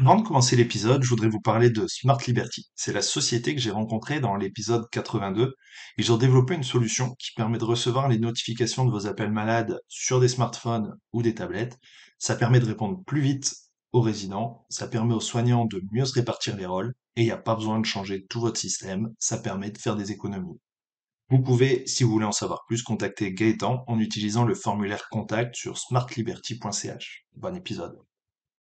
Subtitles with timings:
[0.00, 2.70] Avant de commencer l'épisode, je voudrais vous parler de Smart Liberty.
[2.76, 5.56] C'est la société que j'ai rencontrée dans l'épisode 82.
[5.96, 9.80] Ils ont développé une solution qui permet de recevoir les notifications de vos appels malades
[9.88, 11.80] sur des smartphones ou des tablettes.
[12.16, 13.52] Ça permet de répondre plus vite
[13.90, 14.64] aux résidents.
[14.68, 16.94] Ça permet aux soignants de mieux se répartir les rôles.
[17.16, 19.12] Et il n'y a pas besoin de changer tout votre système.
[19.18, 20.60] Ça permet de faire des économies.
[21.28, 25.56] Vous pouvez, si vous voulez en savoir plus, contacter Gaëtan en utilisant le formulaire contact
[25.56, 27.26] sur smartliberty.ch.
[27.34, 27.98] Bon épisode.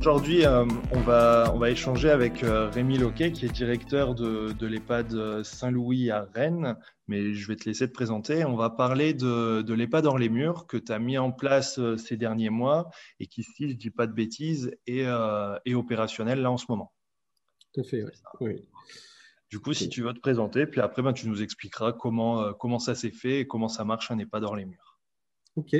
[0.00, 4.52] Aujourd'hui, euh, on, va, on va échanger avec euh, Rémi Loquet, qui est directeur de,
[4.52, 6.76] de l'EHPAD euh, Saint-Louis à Rennes.
[7.08, 8.44] Mais je vais te laisser te présenter.
[8.44, 11.80] On va parler de, de l'EHPAD hors les murs que tu as mis en place
[11.96, 15.04] ces derniers mois et qui, si je ne dis pas de bêtises, est,
[15.64, 16.92] est, opérationnel là en ce moment.
[17.74, 18.04] Tout à fait,
[18.40, 18.68] oui.
[19.50, 22.78] Du coup, si tu veux te présenter, puis après, ben, tu nous expliqueras comment, comment
[22.78, 25.00] ça s'est fait et comment ça marche un EHPAD hors les murs.
[25.56, 25.74] Ok,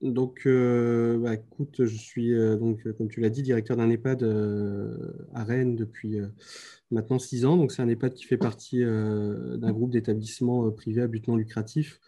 [0.00, 4.22] donc, euh, bah, écoute, je suis, euh, donc, comme tu l'as dit, directeur d'un EHPAD
[4.22, 6.18] euh, à Rennes depuis
[6.90, 7.56] maintenant six ans.
[7.56, 12.00] Donc, c'est un EHPAD qui fait partie d'un groupe d'établissements privés à but non lucratif.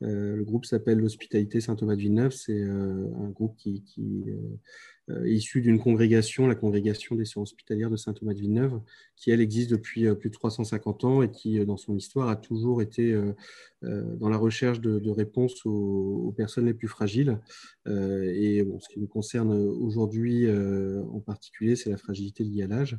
[0.00, 2.32] le groupe s'appelle l'Hospitalité Saint-Thomas de Villeneuve.
[2.32, 3.84] C'est un groupe qui,
[4.28, 4.58] euh,
[5.26, 8.80] issu d'une congrégation, la congrégation des sciences hospitalières de Saint-Thomas de Villeneuve,
[9.16, 12.28] qui, elle, existe depuis euh, plus de 350 ans et qui, euh, dans son histoire,
[12.28, 13.14] a toujours été
[13.82, 17.38] dans la recherche de, réponses aux, personnes les plus fragiles.
[17.86, 22.98] et ce qui nous concerne aujourd'hui en particulier, c'est la fragilité liée à l'âge.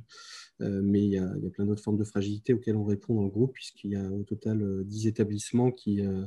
[0.59, 3.15] mais il y, a, il y, a, plein d'autres formes de fragilité auxquelles on répond
[3.15, 6.25] dans le groupe, puisqu'il y a au total 10 établissements qui euh,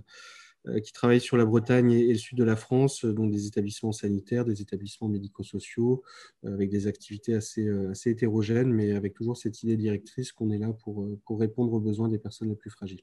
[0.85, 3.93] qui travaillent sur la Bretagne et, le sud de la France, euh, donc des établissements
[3.93, 6.03] sanitaires, des établissements médico-sociaux,
[6.45, 7.69] euh, avec des activités assez,
[8.07, 12.19] hétérogènes, mais avec toujours cette idée directrice qu'on est là pour répondre aux besoins des
[12.19, 13.03] personnes les plus fragiles.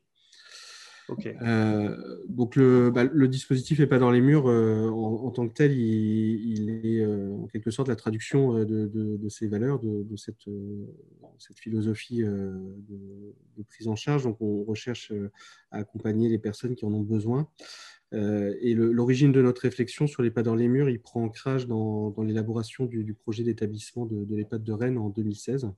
[1.42, 5.72] Euh, donc le, bah, dispositif n'est pas dans les murs euh, en, tant que tel,
[5.74, 10.46] il, est euh, en quelque sorte la traduction de, ces valeurs, de, cette,
[11.56, 14.24] philosophie de, prise en charge.
[14.24, 15.12] Donc on recherche
[15.72, 17.48] à accompagner les personnes qui en ont besoin.
[18.14, 22.12] et l'origine de notre réflexion sur les pas dans les murs, il prend ancrage dans,
[22.12, 25.70] dans l'élaboration du, du, projet d'établissement de, l'EHPAD de Rennes en 2016.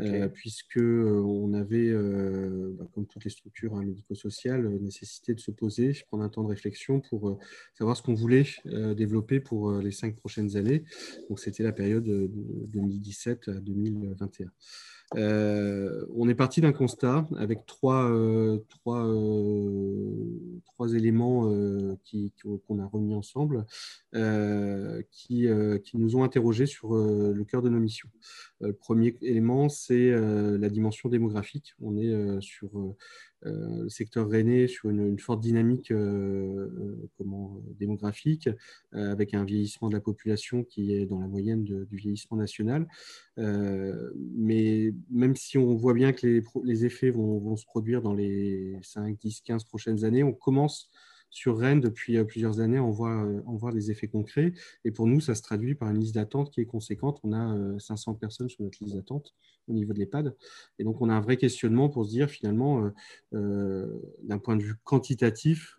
[0.00, 5.40] Euh, puisque euh, on avait, euh, bah, comme toutes les structures hein, médico-sociales, nécessité de
[5.40, 7.38] se poser, prendre un temps de réflexion pour
[7.78, 10.84] savoir ce qu'on voulait développer pour les cinq prochaines années.
[11.28, 12.28] Donc c'était la période de
[12.68, 14.50] 2017 à 2021.
[15.16, 21.42] Euh, on est parti d'un constat avec trois, euh, trois, euh, trois éléments
[22.66, 23.64] qu'on a remis ensemble
[25.10, 25.48] qui,
[25.84, 28.08] qui, nous ont interrogés sur le cœur de nos missions.
[28.60, 31.74] le premier élément, c'est la dimension démographique.
[31.80, 32.70] On est sur
[33.44, 36.70] le secteur rennais sur une, forte dynamique euh,
[37.20, 38.48] euh, démographique,
[38.92, 42.86] avec un vieillissement de la population qui est dans la moyenne du vieillissement national.
[43.36, 46.26] mais même si on voit bien que
[46.64, 50.90] les, effets vont, se produire dans les 5, 10, 15 prochaines années, on commence
[51.34, 54.52] sur Rennes depuis euh, plusieurs années, on voit, euh, on voit des effets concrets.
[54.84, 57.18] Et pour nous, ça se traduit par une liste d'attente qui est conséquente.
[57.24, 59.34] On a 500 euh, personnes sur notre liste d'attente
[59.66, 60.36] au niveau de l'EHPAD.
[60.78, 62.90] Et donc, on a un vrai questionnement pour se dire, finalement,
[63.32, 65.78] d'un point de vue quantitatif,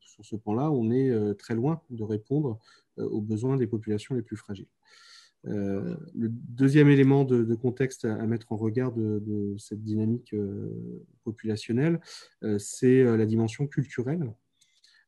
[0.00, 2.58] sur ce point-là, on est très loin de répondre
[2.96, 4.70] aux besoins des populations les plus fragiles.
[5.44, 5.98] le
[6.30, 10.34] deuxième élément de, contexte à, mettre en regard de cette dynamique
[11.22, 12.00] populationnelle,
[12.56, 14.32] c'est la dimension culturelle.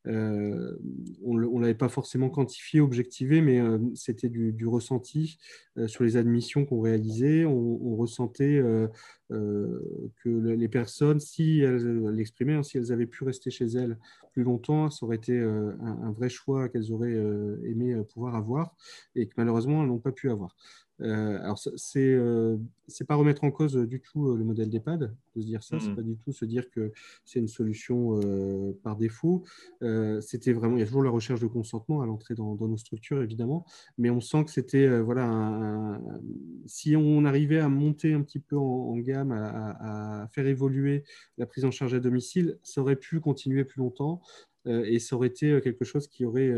[0.09, 0.77] Euh,
[1.25, 5.39] on ne l'avait pas forcément quantifié, objectivé, mais euh, c'était du, ressenti
[5.79, 7.45] euh, sur les admissions qu'on réalisait.
[7.45, 8.61] On, ressentait
[9.33, 13.99] que les personnes, si elles l'exprimaient, hein, si elles avaient pu rester chez elles
[14.33, 17.19] plus longtemps, ça aurait été un, vrai choix qu'elles auraient
[17.65, 18.75] aimé pouvoir avoir
[19.15, 20.57] et que malheureusement elles n'ont pas pu avoir.
[21.03, 22.57] Euh, alors, c'est euh,
[23.09, 25.89] pas remettre en cause du tout euh, le modèle d'EHPAD, de se dire ça, c'est
[25.89, 25.97] mmh.
[25.97, 26.93] pas du tout se dire que
[27.25, 28.21] c'est une solution
[28.83, 29.43] par défaut.
[30.21, 33.23] c'était vraiment, il y a toujours la recherche de consentement à l'entrée dans, nos structures,
[33.23, 33.65] évidemment,
[33.99, 36.01] mais on sent que c'était, voilà,
[36.67, 41.05] si on arrivait à monter un petit peu en, gamme, à, faire évoluer
[41.39, 44.21] la prise en charge à domicile, ça aurait pu continuer plus longtemps.
[44.67, 46.53] et ça aurait été quelque chose qui aurait,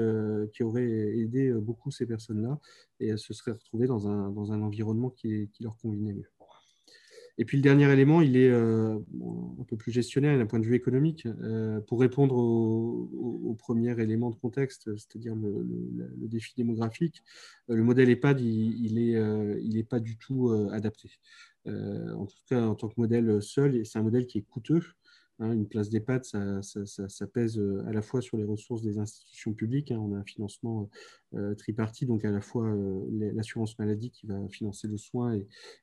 [0.52, 2.58] qui aurait aidé beaucoup ces personnes-là
[3.00, 6.30] et elles se seraient retrouvées dans un, dans un environnement qui, leur convenait mieux.
[7.36, 10.64] Et puis le dernier élément, il est euh, un peu plus gestionnaire d'un point de
[10.64, 11.26] vue économique.
[11.26, 17.22] Euh, pour répondre au, premier élément de contexte, c'est-à-dire le, défi démographique,
[17.70, 21.10] euh, le modèle EHPAD, il n'est il pas du tout adapté.
[21.66, 24.82] En tout cas, en tant que modèle seul, c'est un modèle qui est coûteux.
[25.40, 29.52] Hein, une place d'EHPAD, ça, ça, pèse à la fois sur les ressources des institutions
[29.52, 29.90] publiques.
[29.90, 29.98] Hein.
[29.98, 30.88] on a un financement
[31.36, 35.34] euh, tripartite, donc à la fois euh, l'assurance maladie qui va financer le soin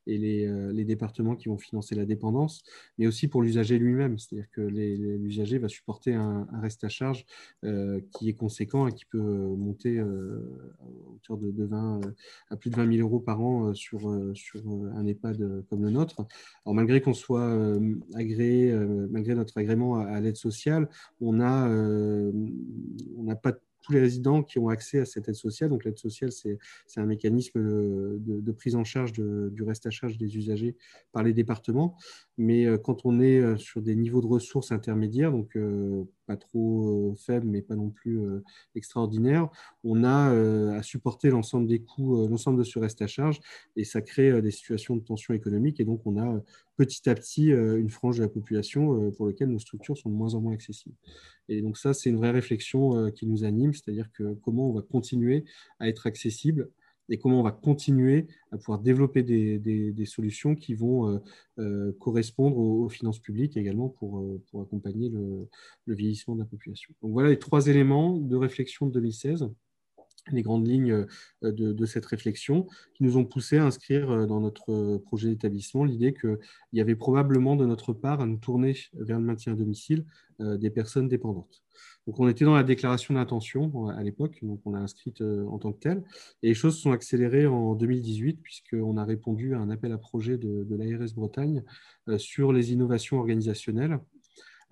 [0.07, 2.63] et, euh, les, départements qui vont financer la dépendance,
[2.97, 7.25] mais aussi pour l'usager lui-même, c'est-à-dire que l'usager va supporter un, reste à charge
[8.13, 12.01] qui est conséquent et qui peut monter à de, 20,
[12.49, 14.01] à plus de 20 000 euros par an sur,
[14.35, 14.63] sur
[14.95, 16.25] un EHPAD comme le nôtre.
[16.65, 17.79] Alors malgré qu'on soit
[18.15, 18.73] agréé,
[19.09, 20.87] malgré notre agrément à, l'aide sociale,
[21.19, 21.67] on n'a
[23.35, 25.69] pas tous les résidents qui ont accès à cette aide sociale.
[25.69, 26.59] Donc l'aide sociale, c'est
[26.97, 30.75] un mécanisme de, prise en charge du reste à charge des usagers
[31.11, 31.97] par les départements.
[32.37, 36.37] Mais euh, quand on est euh, sur des niveaux de ressources intermédiaires, donc euh, pas
[36.37, 38.21] trop faibles, mais pas non plus
[38.75, 39.49] extraordinaires,
[39.83, 43.39] on a à supporter l'ensemble des coûts, l'ensemble de ce reste à charge,
[43.75, 45.79] et ça crée des situations de tension économique.
[45.81, 46.41] Et donc, on a
[46.77, 50.33] petit à petit une frange de la population pour laquelle nos structures sont de moins
[50.35, 50.95] en moins accessibles.
[51.49, 54.81] Et donc, ça, c'est une vraie réflexion qui nous anime, c'est-à-dire que comment on va
[54.81, 55.43] continuer
[55.79, 56.69] à être accessible
[57.09, 61.19] et comment on va continuer à pouvoir développer des, solutions qui vont euh,
[61.59, 65.47] euh, correspondre aux, finances publiques également pour, euh, accompagner le,
[65.87, 66.93] vieillissement de la population.
[67.01, 69.49] Voilà les trois éléments de réflexion de 2016
[70.31, 71.07] les grandes lignes
[71.41, 76.37] de, cette réflexion qui nous ont poussé à inscrire dans notre projet d'établissement l'idée qu'il
[76.73, 80.05] y avait probablement de notre part à nous tourner vers le maintien à domicile
[80.39, 81.63] des personnes dépendantes.
[82.07, 85.59] Donc, on était dans la déclaration d'intention à l'époque, donc on l'a inscrite euh, en
[85.59, 86.03] tant que telle.
[86.41, 90.37] Et les choses sont accélérées en 2018, puisqu'on a répondu à un appel à projet
[90.37, 91.63] de, de l'ARS Bretagne
[92.09, 93.99] euh, sur les innovations organisationnelles.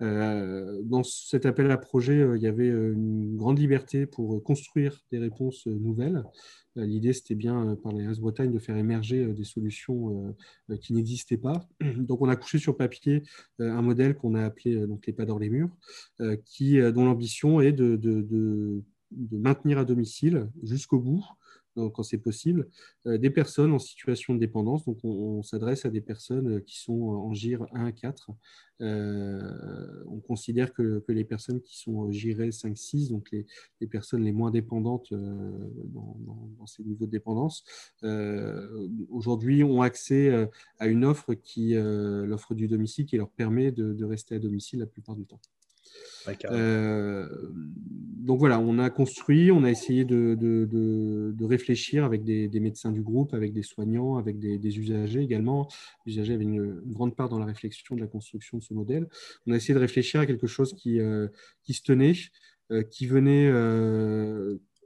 [0.02, 5.18] Euh, dans cet appel à projet, il y avait une grande liberté pour construire des
[5.18, 6.24] réponses nouvelles.
[6.76, 10.34] L'idée, c'était bien par l'ARS Bretagne de faire émerger des solutions
[10.80, 11.66] qui n'existaient pas.
[11.96, 13.22] Donc, on a couché sur papier
[13.58, 15.70] un modèle qu'on a appelé donc, les pas dans les murs,
[16.44, 18.82] qui, dont l'ambition est de,
[19.32, 21.24] maintenir à domicile jusqu'au bout
[21.74, 22.68] quand c'est possible,
[23.06, 24.84] euh, des personnes en situation de dépendance.
[24.84, 28.30] Donc, on, s'adresse à des personnes euh, qui sont en GIR 1 à 4.
[28.82, 34.50] Euh, on considère que, les personnes qui sont GIR 5-6, donc les, personnes les moins
[34.50, 37.64] dépendantes dans, ces niveaux de dépendance,
[39.10, 44.36] aujourd'hui ont accès à une offre qui, l'offre du domicile, qui leur permet de rester
[44.36, 45.40] à domicile la plupart du temps.
[46.50, 52.92] Euh, donc voilà, on a construit, on a essayé de, de, réfléchir avec des, médecins
[52.92, 55.68] du groupe, avec des soignants, avec des, usagers également.
[56.06, 59.08] Les usagers avaient une, grande part dans la réflexion de la construction de ce modèle.
[59.46, 61.28] On a essayé de réfléchir à quelque chose qui, euh,
[61.64, 62.14] qui se tenait,
[62.70, 63.50] euh, qui venait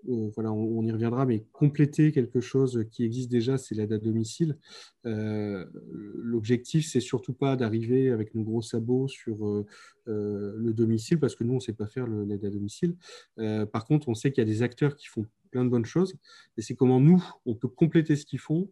[0.08, 3.98] euh, voilà, on, y reviendra, mais compléter quelque chose qui existe déjà, c'est l'aide à
[3.98, 4.58] domicile.
[5.06, 9.64] Euh, l'objectif, c'est surtout pas d'arriver avec nos gros sabots sur euh,
[10.06, 12.96] le domicile, parce que nous, on ne sait pas faire l'aide à domicile.
[13.72, 16.14] par contre, on sait qu'il y a des acteurs qui font plein de bonnes choses,
[16.56, 18.68] et c'est comment nous, on peut compléter ce qu'ils font euh,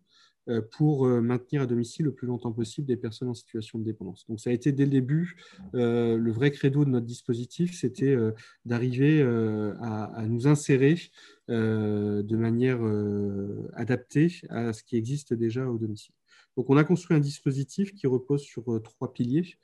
[0.73, 4.26] pour euh, maintenir à domicile le plus longtemps possible des personnes en situation de dépendance.
[4.28, 5.37] Donc ça a été dès le début
[5.75, 8.16] euh, le vrai credo de notre dispositif, c'était
[8.64, 10.97] d'arriver à, nous insérer
[11.49, 12.81] de manière
[13.75, 16.14] adaptée à ce qui existe déjà au domicile.
[16.57, 19.57] Donc on a construit un dispositif qui repose sur trois piliers.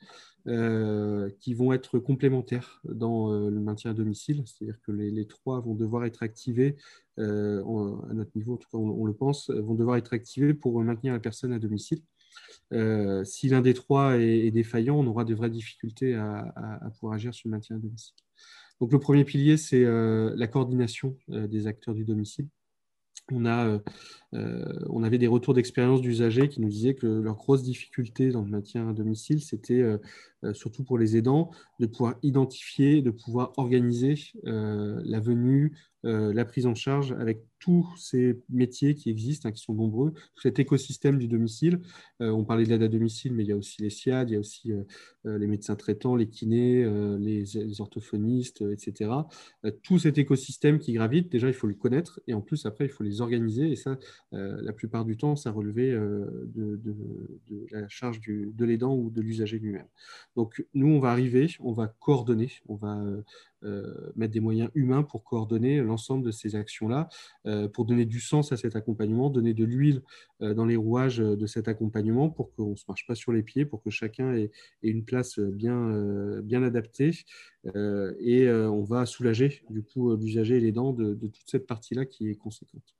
[0.48, 5.60] Euh, qui vont être complémentaires dans euh, le maintien à domicile, c'est-à-dire que les, trois
[5.60, 6.76] vont devoir être activés,
[7.18, 7.60] euh,
[8.08, 11.12] à notre niveau, en tout cas on, le pense, vont devoir être activés pour maintenir
[11.12, 12.00] la personne à domicile.
[13.24, 17.34] si l'un des trois est, défaillant, on aura de vraies difficultés à, à, pouvoir agir
[17.34, 18.14] sur le maintien à domicile.
[18.80, 22.48] Donc le premier pilier, c'est la coordination des acteurs du domicile.
[23.30, 23.82] On, a,
[24.32, 28.50] on avait des retours d'expérience d'usagers qui nous disaient que leur grosse difficulté dans le
[28.50, 29.82] maintien à domicile, c'était
[30.44, 34.14] euh, surtout pour les aidants, de pouvoir identifier, de pouvoir organiser
[34.46, 39.52] euh, la venue, euh, la prise en charge avec tous ces métiers qui existent, hein,
[39.52, 41.80] qui sont nombreux, cet écosystème du domicile.
[42.20, 44.36] on parlait de l'aide à domicile, mais il y a aussi les SIAD, il y
[44.36, 44.72] a aussi
[45.24, 46.84] les médecins traitants, les kinés,
[47.18, 49.10] les, les, orthophonistes, etc.
[49.82, 52.90] tout cet écosystème qui gravite, déjà, il faut le connaître et en plus, après, il
[52.90, 53.72] faut les organiser.
[53.72, 53.98] Et ça,
[54.32, 56.80] la plupart du temps, ça relevait de,
[57.70, 59.86] la charge de l'aidant ou de l'usager lui-même.
[60.36, 63.02] Donc, nous, on va arriver, on va coordonner, on va
[63.64, 67.08] euh, mettre des moyens humains pour coordonner l'ensemble de ces actions-là,
[67.46, 70.02] euh, pour donner du sens à cet accompagnement, donner de l'huile
[70.42, 73.42] euh, dans les rouages de cet accompagnement pour qu'on ne se marche pas sur les
[73.42, 75.90] pieds, pour que chacun ait, une place bien,
[76.62, 77.10] adaptée.
[78.20, 82.06] et on va soulager du coup l'usager et les dents de, de toute cette partie-là
[82.06, 82.94] qui est conséquente.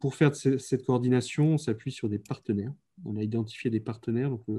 [0.00, 2.72] Pour faire cette coordination, on s'appuie sur des partenaires
[3.04, 4.54] on a identifié des partenaires, donc la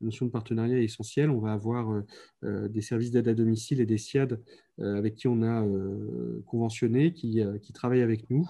[0.00, 1.30] notion de partenariat est essentielle.
[1.30, 2.02] On va avoir euh,
[2.44, 4.40] euh, des services d'aide à domicile et des SIAD
[4.78, 5.66] euh, avec qui on a
[6.46, 8.48] conventionné, qui, qui, travaillent avec nous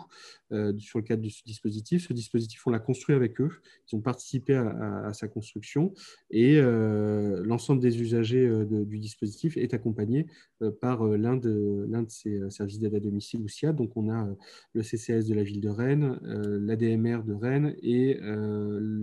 [0.79, 2.09] sur le cadre de ce dispositif.
[2.09, 3.51] Ce dispositif, on l'a construit avec eux,
[3.91, 5.93] ils ont participé à, sa construction
[6.31, 10.27] et l'ensemble des usagers du dispositif est accompagné
[10.81, 13.77] par l'un de, de ces services d'aide à domicile ou SIAD.
[13.77, 14.29] Donc on a
[14.73, 18.19] le CCS de la ville de Rennes, l'ADMR de Rennes et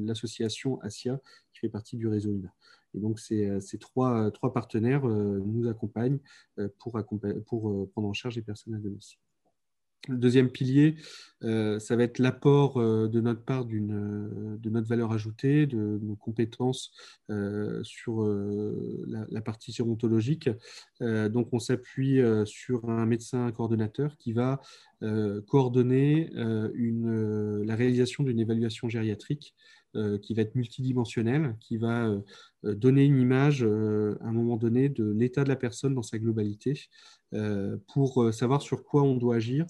[0.07, 1.19] l'association ASIA
[1.53, 2.53] qui fait partie du réseau INA.
[2.95, 6.19] Et donc, ces, euh, trois, trois, partenaires euh, nous accompagnent
[6.59, 9.19] euh, pour, prendre en charge les personnes à domicile.
[10.09, 10.97] Le deuxième pilier,
[11.39, 13.79] ça va être l'apport de notre part de
[14.69, 16.91] notre valeur ajoutée, de nos compétences
[17.83, 18.21] sur
[19.07, 20.49] la, partie gérontologique.
[20.99, 24.59] donc, on s'appuie sur un médecin coordonnateur qui va
[25.47, 29.82] coordonner la réalisation d'une évaluation gériatrique euh,
[30.21, 32.19] qui va être multidimensionnel, qui va euh,
[32.65, 36.19] euh, donner une image à un moment donné de l'état de la personne dans sa
[36.19, 36.89] globalité,
[37.93, 39.65] pour savoir sur quoi on doit agir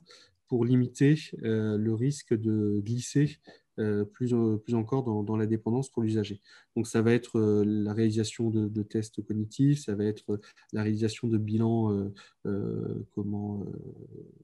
[0.47, 3.39] pour limiter le risque de glisser
[3.79, 6.41] euh, plus, plus encore dans, la dépendance pour l'usager.
[6.75, 10.39] Donc ça va être euh, la réalisation de, tests cognitifs, ça va être
[10.73, 12.11] la réalisation de bilans,
[12.45, 13.65] euh, comment,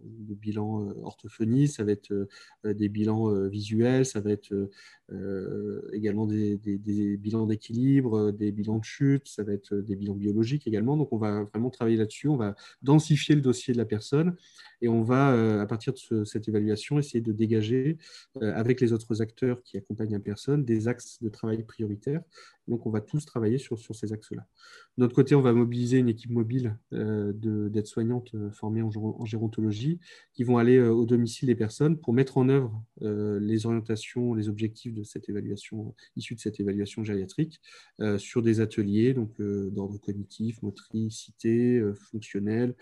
[0.01, 2.11] de bilans orthophonie, ça va être
[2.65, 4.69] des bilans visuels, ça va être
[5.93, 10.65] également des, des bilans d'équilibre, des bilans de chute, ça va être des bilans biologiques
[10.65, 10.97] également.
[10.97, 14.35] Donc on va vraiment travailler là-dessus, on va densifier le dossier de la personne
[14.81, 17.97] et on va, à partir de cette évaluation, essayer de dégager
[18.41, 22.21] avec les autres acteurs qui accompagnent la personne des axes de travail prioritaires.
[22.69, 24.45] Donc, on va tous travailler sur, ces axes-là.
[24.97, 29.25] De notre côté, on va mobiliser une équipe mobile euh, d'aides-soignantes euh, formées en, en,
[29.25, 29.99] gérontologie
[30.33, 34.49] qui vont aller euh, au domicile des personnes pour mettre en œuvre les orientations, les
[34.49, 37.61] objectifs de cette évaluation, issus de cette évaluation gériatrique,
[38.17, 42.75] sur des ateliers donc d'ordre cognitif, motricité, fonctionnel.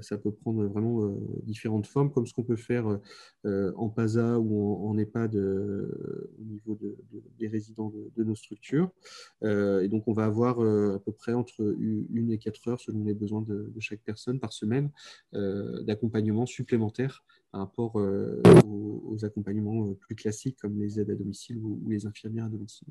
[0.00, 3.00] ça peut prendre vraiment différentes formes, comme ce qu'on peut faire
[3.44, 6.78] en PASA ou en, EHPAD au niveau
[7.38, 8.90] des résidents de, nos structures.
[9.42, 13.14] Et donc, on va avoir à peu près entre une et quatre heures selon les
[13.14, 14.90] besoins de, chaque personne par semaine
[15.34, 21.14] euh, d'accompagnement supplémentaire par rapport euh, aux, accompagnements euh, plus classiques comme les aides à
[21.14, 22.88] domicile ou, les infirmières à domicile.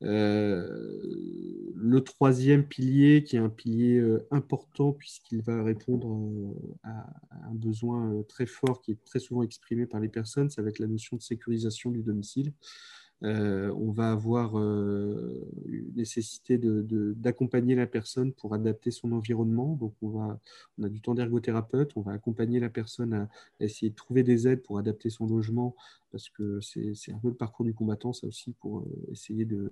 [0.00, 7.06] le troisième pilier, qui est un pilier important puisqu'il va répondre à,
[7.48, 10.78] un besoin très fort qui est très souvent exprimé par les personnes, ça va être
[10.78, 12.52] la notion de sécurisation du domicile.
[13.22, 15.48] Euh, on va avoir euh,
[15.94, 19.74] nécessité d'accompagner la personne pour adapter son environnement.
[19.76, 20.38] Donc, on, va,
[20.78, 23.28] on a du temps d'ergothérapeute, on va accompagner la personne à
[23.60, 25.74] essayer de trouver des aides pour adapter son logement
[26.16, 29.70] parce que c'est un peu le parcours du combattant, ça aussi, pour euh, essayer de,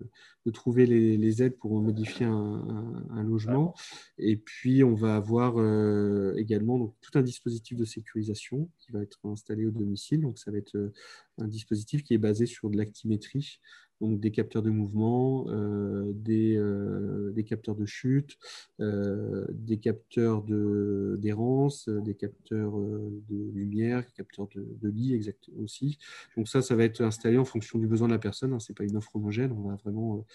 [0.52, 3.74] trouver les, aides pour modifier un, logement.
[4.18, 9.00] Et puis, on va avoir euh, également donc, tout un dispositif de sécurisation qui va
[9.00, 10.20] être installé au domicile.
[10.20, 10.92] Donc, ça va être euh,
[11.38, 13.58] un dispositif qui est basé sur de l'actimétrie
[14.04, 18.36] donc des capteurs de mouvement, euh, des, euh, des, capteurs de chute,
[18.80, 20.44] euh, des capteurs
[21.18, 25.98] d'errance, des capteurs de lumière, capteurs de, lit exact, aussi.
[26.36, 28.52] Donc ça, ça va être installé en fonction du besoin de la personne.
[28.52, 28.60] Hein.
[28.60, 29.52] Ce n'est pas une offre homogène.
[29.52, 30.26] On va vraiment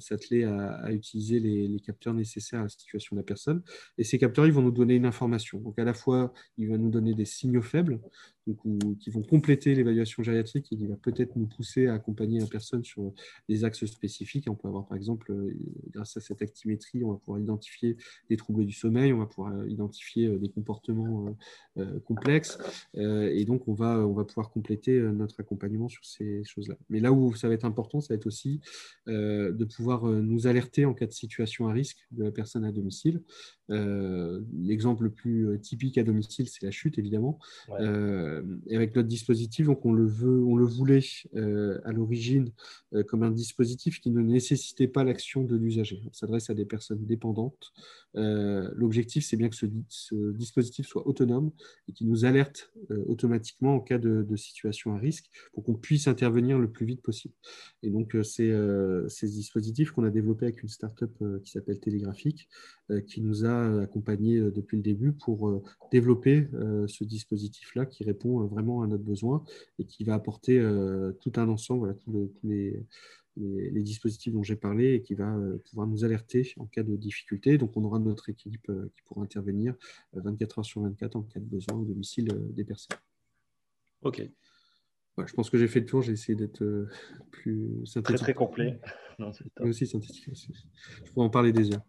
[0.00, 3.62] s'atteler à, utiliser les, les, capteurs nécessaires à la situation de la personne.
[3.98, 5.60] Et ces capteurs, ils vont nous donner une information.
[5.60, 8.00] Donc à la fois, ils vont nous donner des signaux faibles,
[9.00, 12.84] qui vont compléter l'évaluation gériatrique et qui va peut-être nous pousser à accompagner la personne
[12.84, 13.12] sur
[13.48, 14.46] des axes spécifiques.
[14.48, 15.56] On peut avoir, par exemple, euh,
[15.90, 17.96] grâce à cette actimétrie, on va pouvoir identifier
[18.28, 21.34] des troubles du sommeil, on va pouvoir euh, identifier euh, des comportements
[22.04, 22.58] complexes,
[22.94, 26.76] et donc on va, on va pouvoir compléter notre accompagnement sur ces choses-là.
[26.88, 28.60] Mais là où ça va être important, ça va être aussi
[29.06, 33.22] de pouvoir nous alerter en cas de situation à risque de la personne à domicile.
[33.68, 37.38] L'exemple le plus typique à domicile, c'est la chute, évidemment.
[38.66, 41.04] Et avec notre dispositif, donc on le, veut, on le voulait
[41.84, 42.50] à l'origine
[43.08, 46.02] comme un dispositif qui ne nécessitait pas l'action de l'usager.
[46.06, 47.72] On s'adresse à des personnes dépendantes.
[48.14, 49.66] L'objectif, c'est bien que ce,
[50.32, 51.50] dispositif soit autonome
[51.88, 52.72] et qui nous alerte
[53.06, 57.34] automatiquement en cas de, situation à risque pour qu'on puisse intervenir le plus vite possible.
[57.82, 58.52] Et donc, c'est
[59.08, 61.12] ces dispositifs qu'on a développés avec une startup
[61.44, 62.48] qui s'appelle Télégraphique,
[63.06, 66.48] qui nous a accompagnés depuis le début pour développer
[66.86, 69.44] ce dispositif-là qui répond vraiment à notre besoin
[69.78, 70.60] et qui va apporter
[71.20, 72.84] tout un ensemble, voilà, tous les,
[73.36, 75.36] les, dispositifs dont j'ai parlé et qui va
[75.70, 77.58] pouvoir nous alerter en cas de difficulté.
[77.58, 79.74] Donc, on aura notre équipe qui pourra intervenir
[80.12, 82.98] 24 heures sur 24 en cas de besoin au domicile des personnes.
[84.02, 84.22] OK.
[85.26, 86.02] je pense que j'ai fait le tour.
[86.02, 86.64] J'ai essayé d'être
[87.30, 88.16] plus synthétique.
[88.16, 88.80] Très, très complet.
[89.20, 90.28] Non, aussi synthétique.
[90.34, 91.84] Je pourrais en parler des heures.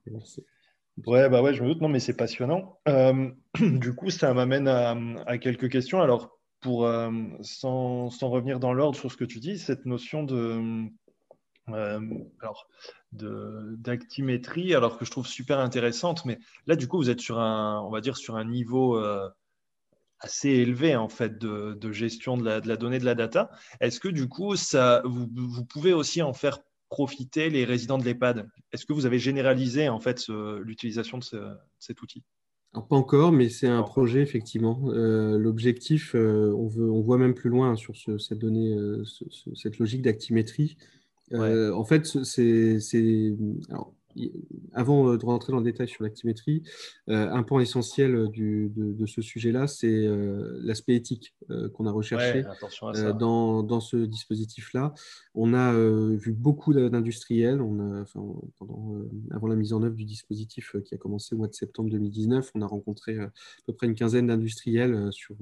[1.06, 1.82] Ouais, bah ouais, je me doute.
[1.82, 2.80] Non, mais c'est passionnant.
[2.88, 6.02] Euh, du coup, ça m'amène à, quelques questions.
[6.02, 7.12] Alors, pour, euh,
[7.42, 10.88] sans, revenir dans l'ordre sur ce que tu dis, cette notion de,
[11.70, 12.00] euh,
[12.42, 12.68] alors,
[13.12, 17.82] d'actimétrie, alors que je trouve super intéressante, mais là, du coup, vous êtes sur un,
[17.82, 18.98] on va dire, sur un niveau
[20.22, 23.52] assez élevé en fait de, gestion de la, de la, donnée de la data.
[23.82, 26.60] Est-ce que du coup, ça, vous, vous pouvez aussi en faire
[26.90, 31.26] profiter les résidents de l'EHPAD Est-ce que vous avez généralisé en fait l'utilisation de,
[31.80, 32.24] cet outil?
[32.82, 34.82] Pas encore, mais c'est un projet effectivement.
[34.88, 39.04] Euh, l'objectif, euh, on, voit même plus loin sur cette donnée, euh,
[39.54, 40.78] cette logique d'actimétrie.
[41.32, 43.34] En fait, c'est
[44.74, 46.64] avant euh, de rentrer dans le détail sur l'actimétrie,
[47.10, 50.08] euh, un point essentiel euh, de, ce sujet-là, c'est
[50.62, 51.36] l'aspect éthique
[51.74, 52.44] qu'on a recherché
[53.20, 54.94] dans, ce dispositif-là.
[55.36, 57.62] On a vu beaucoup d'industriels.
[59.32, 62.52] avant la mise en œuvre du dispositif qui a commencé au mois de septembre 2019,
[62.56, 63.32] on a rencontré à
[63.66, 65.36] peu près une quinzaine d'industriels sur,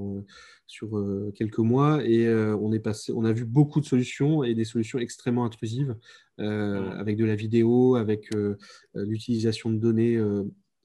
[0.68, 4.66] sur quelques mois et on, est passé, on a vu beaucoup de solutions et des
[4.66, 5.96] solutions extrêmement intrusives
[6.40, 8.58] euh, avec de la vidéo, avec euh,
[8.96, 10.20] euh, l'utilisation de données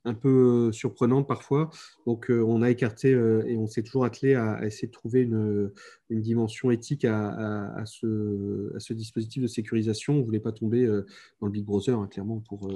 [0.05, 1.71] un peu surprenante parfois.
[2.07, 5.71] Donc, on a écarté et on s'est toujours attelé à, essayer de trouver une,
[6.09, 10.15] une dimension éthique à, à, ce, à, ce, dispositif de sécurisation.
[10.15, 12.41] On ne voulait pas tomber dans le Big Brother, hein, clairement.
[12.49, 12.71] Pour,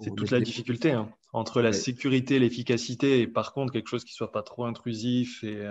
[0.00, 4.04] C'est toute la difficulté hein, entre la sécurité et l'efficacité, et par contre, quelque chose
[4.04, 5.66] qui ne soit pas trop intrusif et,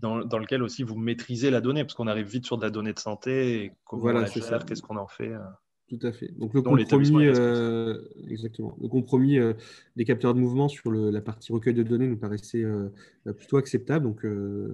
[0.00, 2.70] dans, dans, lequel aussi vous maîtrisez la donnée, parce qu'on arrive vite sur de la
[2.70, 5.32] donnée de santé et comment voilà, on la qu'est-ce qu'on en fait.
[5.90, 6.30] Tout à fait.
[6.38, 8.76] Donc le compromis, euh, exactement.
[8.80, 9.54] Le compromis euh,
[9.96, 12.90] des capteurs de mouvement sur la partie recueil de données nous paraissait euh,
[13.36, 14.04] plutôt acceptable.
[14.04, 14.24] Donc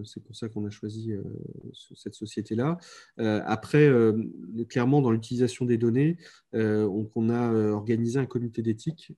[0.04, 1.14] c'est pour ça qu'on a choisi
[1.94, 2.76] cette société-là.
[3.16, 3.90] après,
[4.68, 6.18] clairement, dans l'utilisation des données,
[6.52, 9.12] on, a organisé un comité d'éthique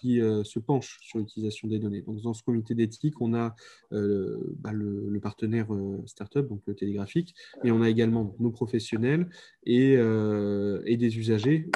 [0.00, 2.02] qui se penche sur l'utilisation des données.
[2.02, 3.54] Donc dans ce comité d'éthique, on a
[3.90, 5.66] bah, le, partenaire
[6.06, 9.28] startup, donc le télégraphique, et on a également nos professionnels
[9.66, 11.31] et, et des usagers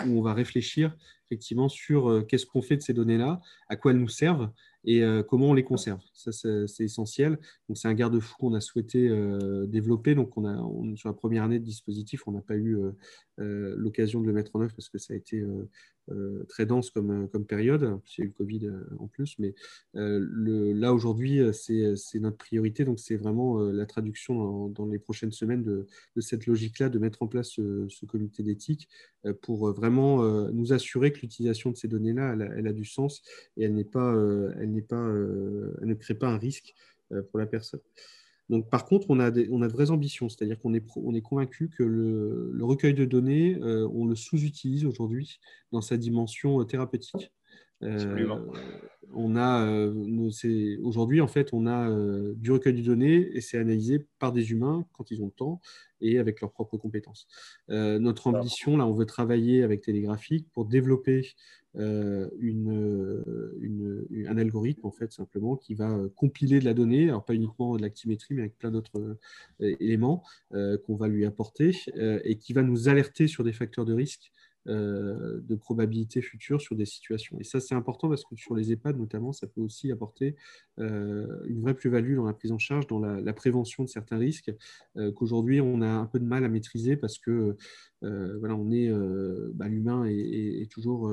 [0.06, 3.92] où on va réfléchir effectivement sur euh, qu'est-ce qu'on fait de ces données-là, à quoi
[3.92, 4.50] elles nous servent
[4.86, 6.00] et euh, comment on les conserve.
[6.14, 7.38] Ça, c'est essentiel.
[7.68, 10.14] Donc, c'est un garde-fou qu'on a souhaité euh, développer.
[10.14, 12.78] Donc, on a, sur la première année de dispositif, on n'a pas eu
[13.36, 15.44] l'occasion de le mettre en œuvre parce que ça a été
[16.12, 17.82] euh, très dense comme, euh, comme période.
[17.82, 19.54] A eu le Covid euh, en plus, mais
[19.94, 22.84] là aujourd'hui, c'est notre priorité.
[22.84, 25.86] Donc, c'est vraiment la traduction dans, les prochaines semaines de,
[26.20, 28.88] cette logique-là, de mettre en place ce, comité d'éthique
[29.42, 33.22] pour vraiment nous assurer que l'utilisation de ces données-là, elle, elle, a du sens
[33.56, 34.14] et elle, n'est pas,
[34.60, 35.04] elle, n'est pas,
[35.80, 36.74] elle ne crée pas un risque
[37.30, 37.80] pour la personne.
[38.48, 41.22] Donc, par contre, on a, on a de vraies ambitions, c'est-à-dire qu'on est, on est
[41.22, 45.40] convaincu que le, recueil de données, euh, on le sous-utilise aujourd'hui
[45.72, 47.32] dans sa dimension euh, thérapeutique.
[47.82, 48.26] Euh,
[49.12, 49.70] on a
[50.82, 51.90] aujourd'hui en fait on a
[52.34, 55.60] du recueil de données et c'est analysé par des humains quand ils ont le temps
[56.00, 57.28] et avec leurs propres compétences.
[57.68, 61.28] notre ambition là, on veut travailler avec Télégraphique pour développer
[61.78, 67.24] euh, une, un algorithme en fait simplement qui va euh, compiler de la donnée, alors
[67.24, 68.98] pas uniquement de l'actimétrie, mais avec plein d'autres
[69.60, 71.72] euh, éléments qu'on va lui apporter
[72.24, 74.32] et qui va nous alerter sur des facteurs de risque
[74.66, 77.38] de probabilité future sur des situations.
[77.38, 80.34] Et ça, c'est important parce que sur les EHPAD, notamment, ça peut aussi apporter
[80.78, 84.52] une vraie plus-value dans la prise en charge, dans la, prévention de certains risques
[85.14, 87.56] qu'aujourd'hui, on a un peu de mal à maîtriser parce que
[88.02, 88.90] voilà, on est,
[89.54, 91.10] bah, l'humain est, toujours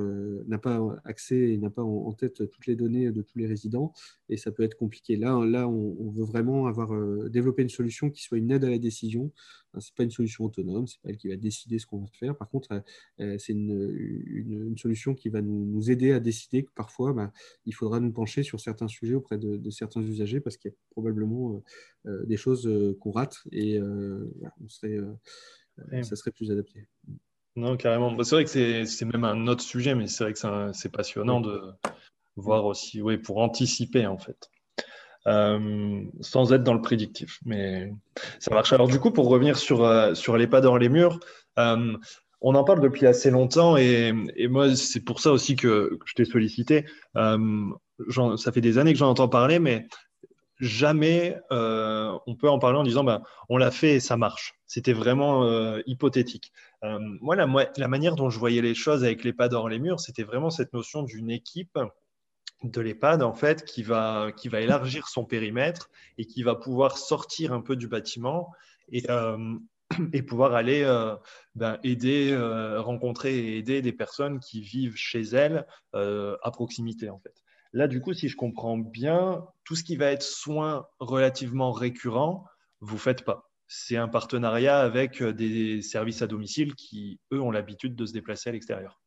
[0.47, 3.93] n'a pas accès et n'a pas en, tête toutes les données de tous les résidents,
[4.29, 5.15] et ça peut être compliqué.
[5.15, 6.91] Là, là, on, veut vraiment avoir
[7.29, 9.31] développer une solution qui soit une aide à la décision.
[9.73, 12.07] Ce n'est pas une solution autonome, c'est pas elle qui va décider ce qu'on va
[12.13, 12.37] faire.
[12.37, 12.83] Par contre,
[13.17, 17.31] c'est une, solution qui va nous, aider à décider que parfois, bah,
[17.65, 20.77] il faudra nous pencher sur certains sujets auprès de, certains usagers parce qu'il y a
[20.91, 21.63] probablement
[22.05, 22.69] des choses
[22.99, 24.99] qu'on rate et on serait
[26.03, 26.87] ça serait plus adapté.
[27.55, 28.11] Non, carrément.
[28.11, 31.41] Bah, c'est vrai que c'est même un autre sujet, mais c'est vrai que c'est passionnant
[31.41, 31.61] de
[32.35, 34.49] voir aussi, oui, pour anticiper en fait.
[35.25, 37.39] Euh, sans être dans le prédictif.
[37.45, 37.93] Mais
[38.39, 38.73] ça marche.
[38.73, 41.19] Alors du coup, pour revenir sur, euh, sur les pas dans les murs,
[41.59, 41.95] euh,
[42.41, 46.05] on en parle depuis assez longtemps et, et moi, c'est pour ça aussi que, que
[46.05, 46.85] je t'ai sollicité.
[47.15, 49.87] ça fait des années que j'en entends parler, mais
[50.59, 54.55] jamais euh, on peut en parler en disant bah, on l'a fait et ça marche.
[54.65, 56.51] C'était vraiment euh, hypothétique.
[56.83, 60.23] Euh, moi, la, manière dont je voyais les choses avec l'EHPAD hors les murs, c'était
[60.23, 61.77] vraiment cette notion d'une équipe
[62.63, 66.97] de l'EHPAD en fait qui va, qui va élargir son périmètre et qui va pouvoir
[66.97, 68.51] sortir un peu du bâtiment
[68.91, 69.03] et,
[70.27, 70.83] pouvoir aller
[71.55, 72.35] ben, aider,
[72.77, 77.42] rencontrer et aider des personnes qui vivent chez elles à proximité en fait.
[77.73, 82.45] Là, du coup, si je comprends bien, tout ce qui va être soins relativement récurrents,
[82.81, 83.49] vous ne faites pas.
[83.67, 88.13] C'est un partenariat avec euh, des services à domicile qui, eux, ont l'habitude de se
[88.13, 89.01] déplacer à l'extérieur.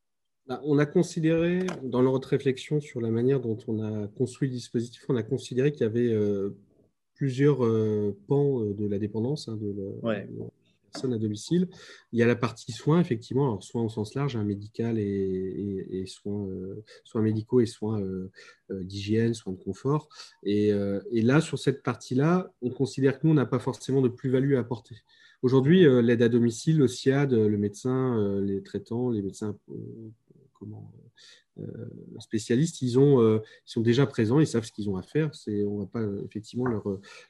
[0.48, 4.54] Bah, on a considéré, dans notre réflexion sur la manière dont on a construit le
[4.54, 6.56] dispositif, on a considéré qu'il y avait euh,
[7.14, 9.74] plusieurs euh, pans de la dépendance, hein, de,
[10.94, 11.68] à domicile.
[12.12, 16.04] Il y a la partie soins, effectivement, alors soins au sens large, hein, médical et,
[16.06, 18.30] soins, euh, soins médicaux et soins euh,
[18.70, 20.08] euh, d'hygiène, soins de confort.
[20.42, 20.72] Et,
[21.12, 24.60] là, sur cette partie-là, on considère que nous, on n'a pas forcément de plus-value à
[24.60, 24.96] apporter.
[25.42, 29.56] Aujourd'hui, l'aide à domicile, le SIAD, le médecin, les traitants, les médecins
[30.58, 30.90] comment,
[32.18, 35.30] spécialistes, ils, ont, euh, ils sont déjà présents, ils savent ce qu'ils ont à faire.
[35.48, 36.84] on ne va pas euh, effectivement leur,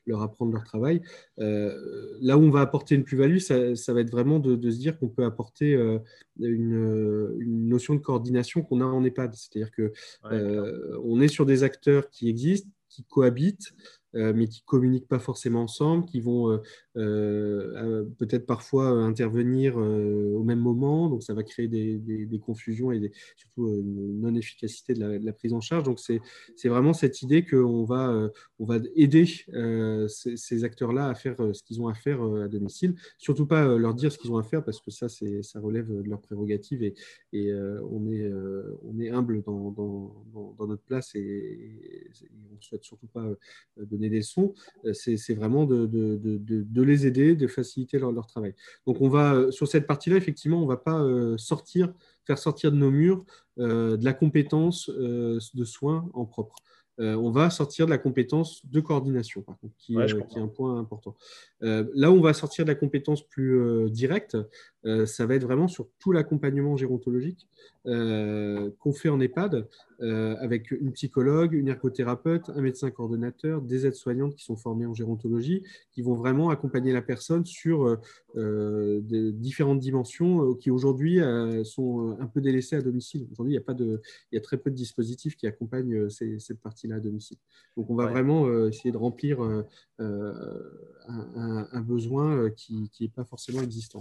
[0.06, 1.00] leur apprendre leur travail.
[1.38, 5.08] là où on va apporter une plus-value, ça, va être vraiment de, se dire qu'on
[5.08, 5.72] peut apporter
[6.40, 9.34] une, une, notion de coordination qu'on a en EHPAD.
[9.34, 9.92] C'est-à-dire que
[11.02, 15.62] on est sur des acteurs qui existent, qui cohabitent, euh, mais qui communiquent pas forcément
[15.62, 16.60] ensemble, qui vont
[16.96, 23.12] euh, euh, peut-être parfois intervenir au même moment, donc ça va créer des, confusions et
[23.36, 25.84] surtout une non-efficacité de, la, prise en charge.
[25.84, 31.62] Donc c'est vraiment cette idée qu'on va, on va aider ces, acteurs-là à faire ce
[31.62, 34.64] qu'ils ont à faire à domicile, surtout pas leur dire ce qu'ils ont à faire
[34.64, 36.94] parce que ça, ça relève de leur prérogative et,
[37.32, 38.30] on, est,
[38.84, 42.10] on est humble dans, dans, dans notre place et, et
[42.52, 43.26] on ne souhaite surtout pas
[43.76, 48.54] donner des leçons, euh, c'est vraiment de, les aider, de faciliter leur, travail.
[48.86, 51.92] Donc on va, euh, sur cette partie-là, effectivement, on va pas euh, sortir,
[52.24, 53.24] faire sortir de nos murs
[53.58, 56.56] de la compétence de soins en propre.
[56.98, 59.94] On va sortir de la compétence de coordination, par contre, qui,
[60.28, 61.16] qui est un point important.
[61.60, 64.36] là où on va sortir de la compétence plus directe,
[65.06, 67.48] ça va être vraiment sur tout l'accompagnement gérontologique
[67.84, 69.66] qu'on fait en EHPAD,
[70.02, 74.92] euh, avec une psychologue, une ergothérapeute, un médecin coordonnateur, des aides-soignantes qui sont formées en
[74.92, 77.96] gérontologie, qui vont vraiment accompagner la personne sur euh,
[78.36, 79.00] euh,
[79.32, 81.20] différentes dimensions qui aujourd'hui
[81.64, 83.26] sont un peu délaissées à domicile.
[83.32, 86.10] Aujourd'hui, il y a pas de, il y a très peu de dispositifs qui accompagnent
[86.10, 86.60] cette
[86.92, 87.38] à domicile.
[87.76, 89.38] Donc, on va vraiment essayer de remplir
[89.98, 94.00] un, besoin qui n'est pas forcément existant.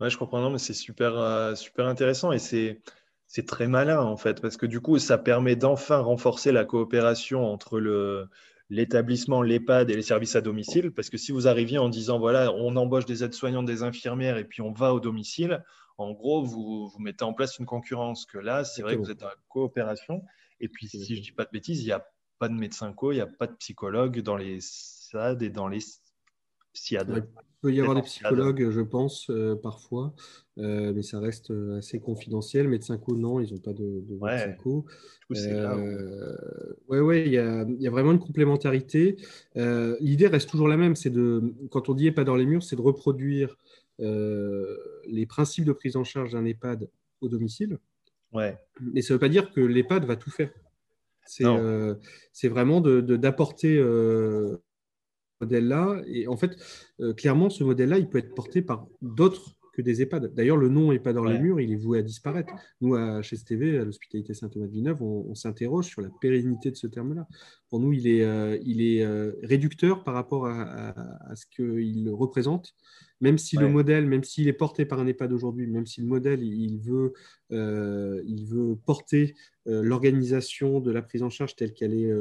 [0.00, 2.80] Ouais, je comprends, non, mais c'est super, super intéressant et c'est
[3.34, 7.50] c'est très malin en fait, parce que du coup, ça permet d'enfin renforcer la coopération
[7.50, 8.28] entre le,
[8.72, 10.92] l'établissement, l'EHPAD et les services à domicile.
[10.92, 14.44] Parce que si vous arriviez en disant, voilà, on embauche des aides-soignantes, des infirmières et
[14.44, 15.64] puis on va au domicile,
[15.98, 18.26] en gros, vous, vous mettez en place une concurrence.
[18.26, 20.24] Que là, c'est vrai que vous êtes en coopération.
[20.62, 22.06] Et puis, si je ne dis pas de bêtises, il n'y a
[22.38, 25.68] pas de médecin co, il n'y a pas de psychologue dans les SAD et dans
[25.68, 25.80] les
[26.72, 27.08] SIAD.
[27.08, 27.24] Il
[27.60, 30.14] peut y avoir des psychologues, je pense, euh, parfois,
[30.58, 32.68] euh, mais ça reste euh, assez confidentiel.
[32.68, 34.56] Médecins co, non, ils n'ont pas de, de ouais.
[34.62, 34.86] co.
[35.30, 35.38] Oui,
[36.98, 39.16] ouais, il y a, y a, vraiment une complémentarité.
[39.54, 42.76] L'idée reste toujours la même, c'est de, quand on dit pas dans les murs, c'est
[42.76, 43.56] de reproduire
[43.98, 46.88] les principes de prise en charge d'un EHPAD
[47.20, 47.78] au domicile.
[48.32, 48.58] Ouais.
[48.80, 50.50] Mais ça ne veut pas dire que l'EHPAD va tout faire.
[51.26, 53.78] C'est vraiment d'apporter
[55.42, 56.02] modèle-là.
[56.06, 56.56] Et en fait,
[57.00, 60.34] euh, clairement, ce modèle-là, il peut être porté par d'autres que des EHPAD.
[60.34, 62.52] D'ailleurs, le nom EHPAD dans les murs, il est voué à disparaître.
[62.82, 67.26] Nous, à, chez STV, à l'hospitalité Saint-Thomas-de-Villeneuve, on, s'interroge sur la pérennité de ce terme-là.
[67.70, 70.94] Pour nous, il est, euh, il est euh, réducteur par rapport à,
[71.34, 72.74] ce qu'il représente.
[73.22, 76.08] Même si le modèle, même s'il est porté par un EHPAD aujourd'hui, même si le
[76.08, 77.12] modèle, il veut,
[77.50, 82.12] il veut porter l'organisation de la prise en charge telle qu'elle est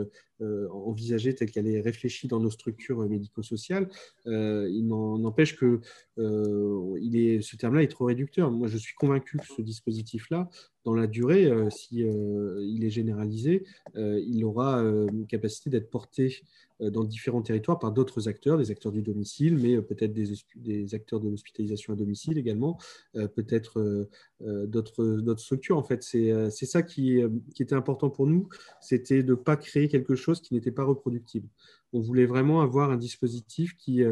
[0.70, 3.90] envisagée, telle qu'elle est réfléchie dans nos structures médico-sociales,
[4.28, 5.82] il n'empêche que
[6.18, 8.52] il est, ce terme-là est trop réducteur.
[8.52, 10.50] Moi, je suis convaincu que ce dispositif-là,
[10.86, 13.64] dans la durée, si il est généralisé,
[13.96, 18.92] il aura une capacité d'être porté euh, dans différents territoires par d'autres acteurs, des acteurs
[18.92, 22.80] du domicile, mais euh, peut-être des, acteurs de l'hospitalisation à domicile également,
[23.16, 24.08] euh, peut-être
[24.40, 25.78] d'autres structures.
[25.78, 27.22] En fait, c'est ça qui,
[27.60, 31.48] était important pour nous, c'était de ne pas créer quelque chose qui n'était pas reproductible.
[31.94, 34.04] On voulait vraiment avoir un dispositif qui,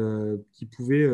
[0.52, 1.08] qui pouvait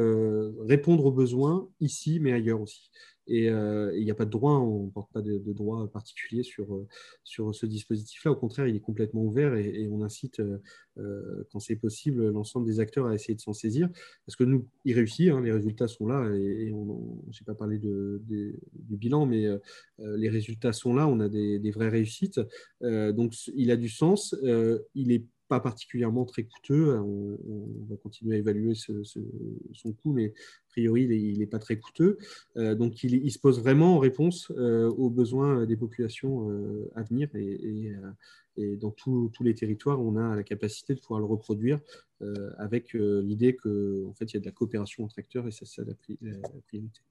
[0.60, 2.90] répondre aux besoins ici, mais ailleurs aussi.
[3.28, 6.86] Et il n'y a pas de droit, on ne porte pas de, droit particulier sur,
[7.24, 8.32] sur ce dispositif-là.
[8.32, 10.40] Au contraire, il est complètement ouvert et, on incite,
[10.96, 13.88] quand c'est possible, l'ensemble des acteurs à essayer de s'en saisir.
[14.26, 16.30] Parce que nous, il réussit, hein, les résultats sont là.
[16.34, 18.56] Et, on je n'ai pas parlé du
[18.90, 19.46] bilan, mais
[19.98, 21.08] les résultats sont là.
[21.08, 22.40] On a des, des vraies réussites.
[22.80, 24.36] donc, il a du sens.
[24.94, 26.98] il est pas particulièrement très coûteux.
[26.98, 27.36] On,
[27.88, 32.18] va continuer à évaluer son coût, mais a priori, il n'est pas très coûteux.
[32.56, 37.02] Euh, donc, il, se pose vraiment en réponse euh, aux besoins des populations euh, à
[37.02, 37.28] venir.
[37.34, 37.92] Et,
[38.78, 41.78] dans tous les territoires, on a la capacité de pouvoir le reproduire
[42.56, 45.66] avec l'idée qu'en en fait, il y a de la coopération entre acteurs et c'est
[45.66, 45.92] ça la
[46.62, 47.02] priorité.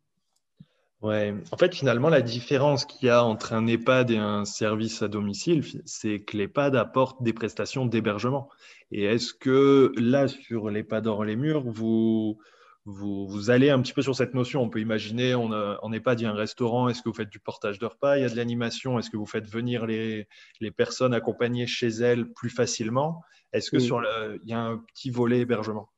[1.01, 1.33] Ouais.
[1.51, 5.07] En fait, finalement, la différence qu'il y a entre un EHPAD et un service à
[5.07, 8.49] domicile, c'est que l'EHPAD apporte des prestations d'hébergement.
[8.91, 12.39] Et est-ce que là, sur l'EHPAD hors les murs, vous,
[12.85, 14.61] vous, allez un petit peu sur cette notion?
[14.61, 17.29] On peut imaginer, on en EHPAD, il y a un restaurant, est-ce que vous faites
[17.29, 18.17] du portage de repas?
[18.17, 20.27] Il y a de l'animation, est-ce que vous faites venir les,
[20.59, 23.21] les personnes accompagnées chez elles plus facilement?
[23.53, 25.89] Est-ce que sur le, il y a un petit volet hébergement?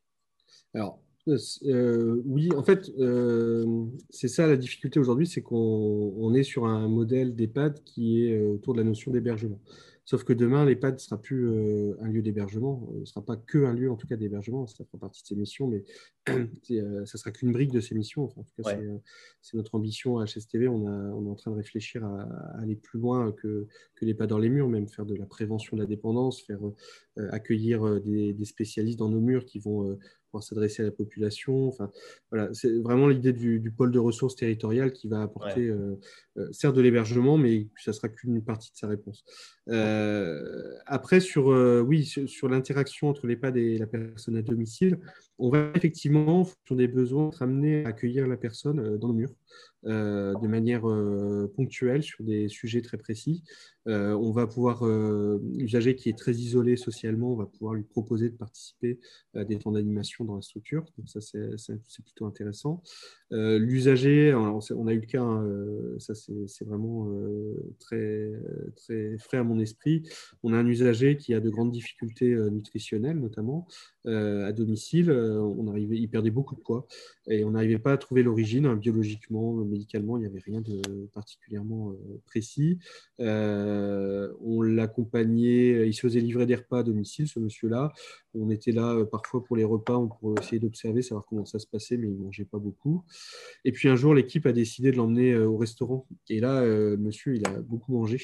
[0.73, 6.65] Alors, euh, oui, en fait, euh, c'est ça la difficulté aujourd'hui, c'est qu'on est sur
[6.65, 9.59] un modèle d'EHPAD qui est euh, autour de la notion d'hébergement.
[10.07, 13.35] Sauf que demain, l'EHPAD ne sera plus euh, un lieu d'hébergement, euh, ne sera pas
[13.35, 15.83] que un lieu en tout cas d'hébergement, ça fera partie de ses missions, mais
[16.71, 18.23] euh, ça sera qu'une brique de ses missions.
[18.23, 18.77] en tout cas,
[19.41, 20.69] c'est notre ambition à HSTV.
[20.69, 22.21] On, on, est en train de réfléchir à,
[22.57, 25.81] aller plus loin que, que l'EHPAD dans les murs, même faire de la prévention de
[25.81, 26.61] la dépendance, faire
[27.31, 29.99] accueillir des, spécialistes dans nos murs qui vont
[30.37, 31.67] pouvoir s'adresser à la population.
[31.67, 31.91] Enfin,
[32.31, 35.71] voilà, c'est vraiment l'idée du, pôle de ressources territoriales qui va apporter,
[36.51, 39.23] certes, de l'hébergement, mais ça sera qu'une partie de sa réponse.
[39.69, 44.99] Euh, après, sur, euh, oui, sur, l'interaction entre l'EHPAD et la personne à domicile,
[45.39, 49.09] on va effectivement, en fonction des besoins, être amené à accueillir la personne euh, dans
[49.09, 49.29] le mur.
[49.85, 53.43] Euh, de manière euh, ponctuelle sur des sujets très précis.
[53.87, 54.83] Euh, on va pouvoir,
[55.55, 58.99] l'usager qui est très isolé socialement, on va pouvoir lui proposer de participer
[59.33, 60.85] à des temps d'animation dans la structure.
[60.97, 62.83] Donc ça, c'est plutôt intéressant.
[63.31, 65.45] l'usager, on a eu le cas, hein,
[65.99, 67.09] ça c'est vraiment
[67.79, 68.31] très,
[68.75, 70.03] très frais à mon esprit.
[70.43, 73.67] On a un usager qui a de grandes difficultés nutritionnelles, notamment
[74.05, 75.11] à domicile.
[75.11, 76.87] on arrivait, il perdait beaucoup de poids
[77.27, 80.81] et on n'arrivait pas à trouver l'origine hein, biologiquement, médicalement, il n'y avait rien de
[81.13, 82.79] particulièrement euh, précis.
[83.19, 83.76] Euh,
[84.41, 87.91] on l'accompagnait, il se faisait livrer des repas à domicile, ce monsieur-là.
[88.33, 91.59] On était là euh, parfois pour les repas, on pourrait essayer d'observer, savoir comment ça
[91.59, 93.03] se passait, mais il ne mangeait pas beaucoup.
[93.65, 96.07] Et puis un jour, l'équipe a décidé de l'emmener au restaurant.
[96.29, 96.63] Et là,
[96.97, 98.19] monsieur, il a beaucoup mangé.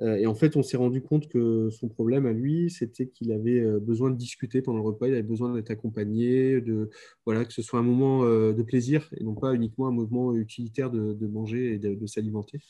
[0.00, 3.32] Euh, et en fait, on s'est rendu compte que son problème à lui, c'était qu'il
[3.32, 6.90] avait euh, besoin de discuter pendant le repas, il avait besoin d'être accompagné, de,
[7.24, 10.34] voilà, que ce soit un moment euh, de plaisir et non pas uniquement un moment
[10.34, 12.60] utilitaire de, manger et de, s'alimenter.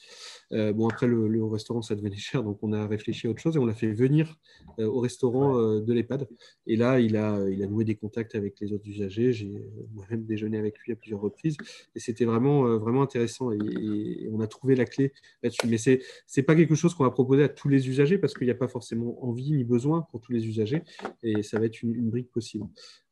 [0.50, 3.58] bon, après, le, restaurant, ça devenait cher, donc on a réfléchi à autre chose et
[3.58, 4.36] on l'a fait venir
[4.78, 6.26] au restaurant de l'EHPAD.
[6.66, 9.32] Et là, il a, il a noué des contacts avec les autres usagers.
[9.32, 9.62] J'ai
[9.94, 11.56] moi-même déjeuné avec lui à plusieurs reprises
[11.94, 15.12] et c'était vraiment, vraiment intéressant et, et, on a trouvé la clé
[15.42, 15.66] là-dessus.
[15.68, 15.90] Mais ce
[16.36, 18.54] n'est pas quelque chose qu'on va proposer à tous les usagers parce qu'il n'y a
[18.54, 20.84] pas forcément envie ni besoin pour tous les usagers
[21.24, 22.64] et ça va être une, brique possible.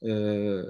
[0.05, 0.62] Euh,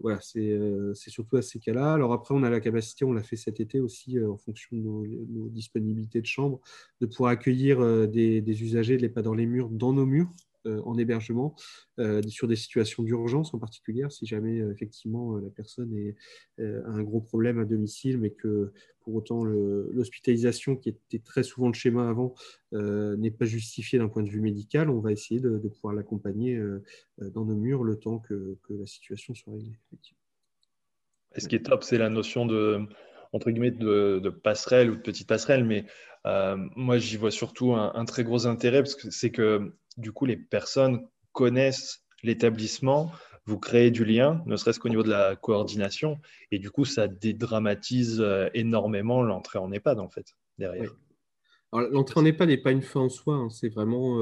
[0.00, 1.92] voilà, euh, c'est surtout à ces cas-là.
[1.92, 4.78] Alors après, on a la capacité, on l'a fait cet été aussi euh, en fonction
[4.78, 6.58] de nos, disponibilités de chambre,
[7.02, 10.32] de pouvoir accueillir des, usagers de pas dans les murs, dans nos murs.
[10.66, 11.56] Euh, en hébergement
[11.98, 16.12] euh, sur des situations d'urgence en particulier, si jamais euh, effectivement la personne
[16.58, 18.70] a un gros problème à domicile, mais que
[19.00, 22.34] pour autant l'hospitalisation, qui était très souvent le schéma avant,
[22.72, 26.62] n'est pas justifiée d'un point de vue médical, on va essayer de, pouvoir l'accompagner
[27.18, 29.78] dans nos murs le temps que, la situation soit réglée.
[31.38, 32.86] Ce qui est top, c'est la notion de,
[33.32, 35.84] entre guillemets, de, passerelle ou de petite passerelle, mais
[36.76, 40.26] moi, j'y vois surtout un, un, très gros intérêt parce que c'est que du coup,
[40.26, 43.10] les personnes connaissent l'établissement,
[43.46, 46.18] vous créez du lien, ne serait-ce qu'au niveau de la coordination,
[46.50, 50.94] et du coup, ça dédramatise énormément l'entrée en EHPAD, en fait, derrière.
[51.72, 53.48] L'entrée en EHPAD n'est pas une fin en soi, hein.
[53.48, 54.16] c'est vraiment,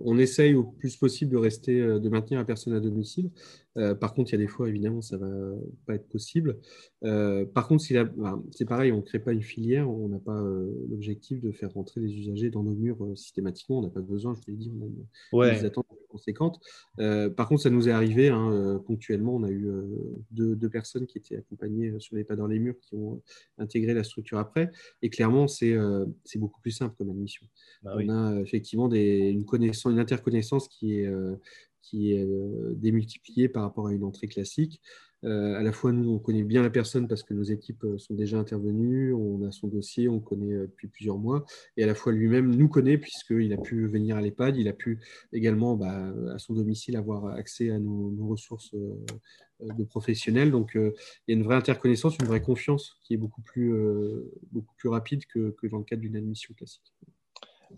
[0.00, 3.30] on essaye au plus possible de rester, de maintenir la personne à domicile.
[3.76, 5.56] Euh, par contre, il y a des fois, évidemment, ça ne va
[5.86, 6.58] pas être possible.
[7.04, 10.70] Euh, par contre, c'est pareil, on ne crée pas une filière, on n'a pas euh,
[10.90, 14.40] l'objectif de faire rentrer les usagers dans nos murs systématiquement, on n'a pas besoin, je
[14.40, 14.72] vous l'ai dit,
[15.32, 16.60] on a des attentes conséquentes.
[16.98, 19.70] par contre, ça nous est arrivé hein, ponctuellement, on a eu
[20.30, 23.20] deux, personnes qui étaient accompagnées sur les pas dans les murs qui ont
[23.58, 24.70] intégré la structure après,
[25.02, 25.76] et clairement, c'est
[26.36, 27.46] beaucoup plus simple comme admission.
[27.82, 31.10] Bah on a effectivement des, une, connaissance, une interconnaissance qui est
[31.82, 34.80] qui est euh, démultiplié par rapport à une entrée classique.
[35.24, 37.98] Euh, à la fois, nous, on connaît bien la personne parce que nos équipes euh,
[37.98, 41.44] sont déjà intervenues, on a son dossier, on connaît depuis plusieurs mois,
[41.76, 44.72] et à la fois lui-même nous connaît puisqu'il a pu venir à l'EHPAD, il a
[44.72, 44.98] pu
[45.32, 48.74] également bah, à son domicile avoir accès à nos, ressources
[49.60, 50.50] de professionnels.
[50.50, 50.92] Donc, il
[51.28, 53.74] y a une vraie interconnaissance, une vraie confiance qui est beaucoup plus,
[54.50, 56.92] beaucoup plus rapide que dans le cadre d'une admission classique.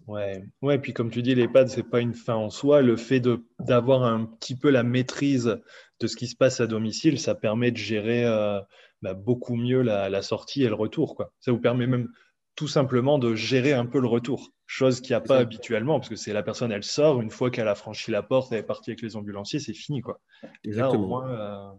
[0.06, 2.82] Ouais, ouais, puis comme tu dis, l'EHPAD, ce n'est pas une fin en soi.
[2.82, 3.22] Le fait
[3.60, 5.60] d'avoir un petit peu la maîtrise
[6.00, 8.60] de ce qui se passe à domicile, ça permet de gérer euh,
[9.02, 11.14] bah, beaucoup mieux la, sortie et le retour.
[11.14, 11.32] Quoi.
[11.40, 12.08] Ça vous permet même
[12.56, 16.08] tout simplement de gérer un peu le retour, chose qu'il n'y a pas habituellement, parce
[16.08, 18.62] que c'est la personne, elle sort, une fois qu'elle a franchi la porte, elle est
[18.62, 20.02] partie avec les ambulanciers, c'est fini.
[20.02, 20.20] Quoi.
[20.62, 21.26] Exactement.
[21.26, 21.70] Euh,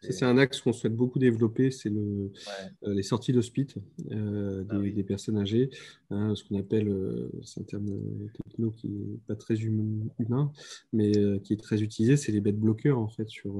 [0.00, 2.32] c'est un axe qu'on souhaite beaucoup développer, c'est le,
[2.84, 3.74] euh, les sorties d'hospice
[4.10, 5.70] euh, ah des, personnes âgées,
[6.10, 7.90] hein, ce qu'on appelle, euh, c'est un terme
[8.44, 10.52] techno qui n'est pas très humain,
[10.92, 11.12] mais
[11.42, 13.54] qui est très utilisé, c'est les bed bloqueurs en fait sur,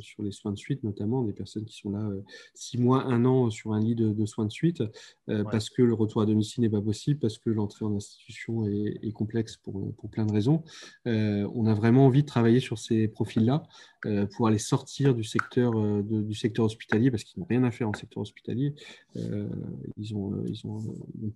[0.00, 2.08] sur les soins de suite, notamment des personnes qui sont là
[2.54, 4.82] six mois, un an sur un lit de, soins de suite,
[5.26, 8.98] parce que le retour à domicile n'est pas possible, parce que l'entrée en institution est,
[9.02, 10.62] est complexe pour, pour, plein de raisons.
[11.04, 13.66] on a vraiment envie de travailler sur ces profils-là
[14.34, 17.88] pour aller sortir du secteur, euh, du secteur hospitalier parce qu'ils n'ont rien à faire
[17.88, 18.74] en secteur hospitalier.
[19.16, 19.48] Euh,
[19.96, 20.82] ils n'ont euh, ils ont,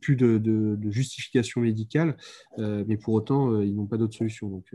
[0.01, 2.17] plus de, justification médicale,
[2.59, 4.49] mais pour autant, ils n'ont pas d'autre solution.
[4.49, 4.75] Donc,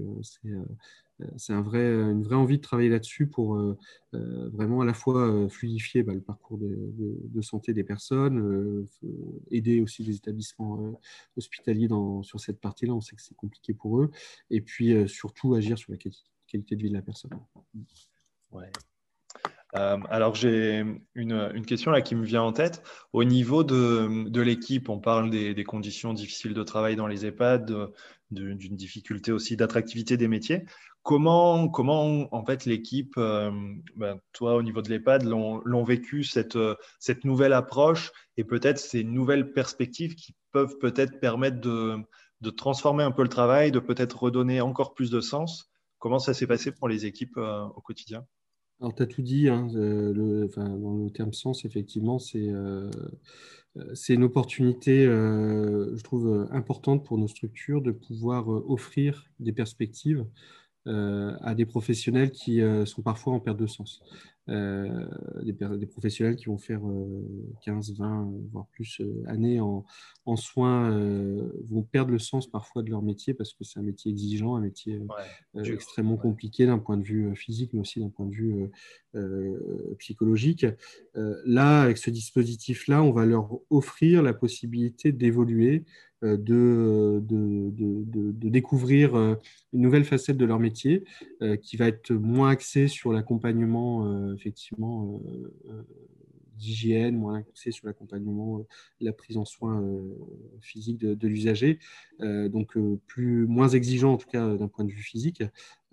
[1.37, 3.57] c'est un vrai, une vraie envie de travailler là-dessus pour
[4.13, 8.85] vraiment à la fois fluidifier bah, le parcours de, santé des personnes,
[9.51, 10.99] aider aussi les établissements
[11.37, 12.93] hospitaliers dans, sur cette partie-là.
[12.93, 14.11] On sait que c'est compliqué pour eux.
[14.49, 17.31] Et puis surtout agir sur la qualité de vie de la personne.
[19.75, 22.81] Euh, alors j'ai une, question là qui me vient en tête.
[23.11, 27.91] Au niveau de, l'équipe, on parle des, conditions difficiles de travail dans les EHPAD,
[28.31, 30.65] d'une difficulté aussi d'attractivité des métiers.
[31.03, 33.51] Comment, comment en fait l'équipe, euh,
[33.95, 36.57] ben, toi au niveau de l'EHPAD, l'ont vécu cette,
[36.99, 42.01] cette nouvelle approche et peut-être ces nouvelles perspectives qui peuvent peut-être permettre de,
[42.51, 45.69] transformer un peu le travail, de peut-être redonner encore plus de sens.
[45.99, 48.25] Comment ça s'est passé pour les équipes euh, au quotidien?
[48.81, 52.89] Alors, tu as tout dit, hein, euh, dans le terme sens, effectivement, c'est euh,
[54.09, 60.25] une opportunité, je trouve, importante pour nos structures de pouvoir offrir des perspectives
[60.85, 64.01] à des professionnels qui sont parfois en perte de sens.
[64.47, 65.07] Euh,
[65.41, 66.81] des, des, professionnels qui vont faire
[67.63, 69.83] 15, euh, 20, voire plus euh, années en,
[70.27, 70.91] en soins
[71.67, 74.61] vont perdre le sens parfois de leur métier parce que c'est un métier exigeant, un
[74.61, 74.99] métier
[75.55, 78.71] extrêmement compliqué d'un point de vue physique, mais aussi d'un point de vue
[79.97, 80.65] psychologique.
[81.13, 85.83] là, avec ce dispositif-là, on va leur offrir la possibilité d'évoluer,
[86.23, 91.03] de, de, de, de, découvrir une nouvelle facette de leur métier
[91.61, 95.83] qui va être moins axée sur l'accompagnement effectivement euh, euh,
[96.57, 98.67] d'hygiène, moins axé sur l'accompagnement, euh,
[99.01, 99.83] la prise en soin
[100.61, 101.79] physique de, l'usager,
[102.19, 105.43] donc plus moins exigeant en tout cas d'un point de vue physique.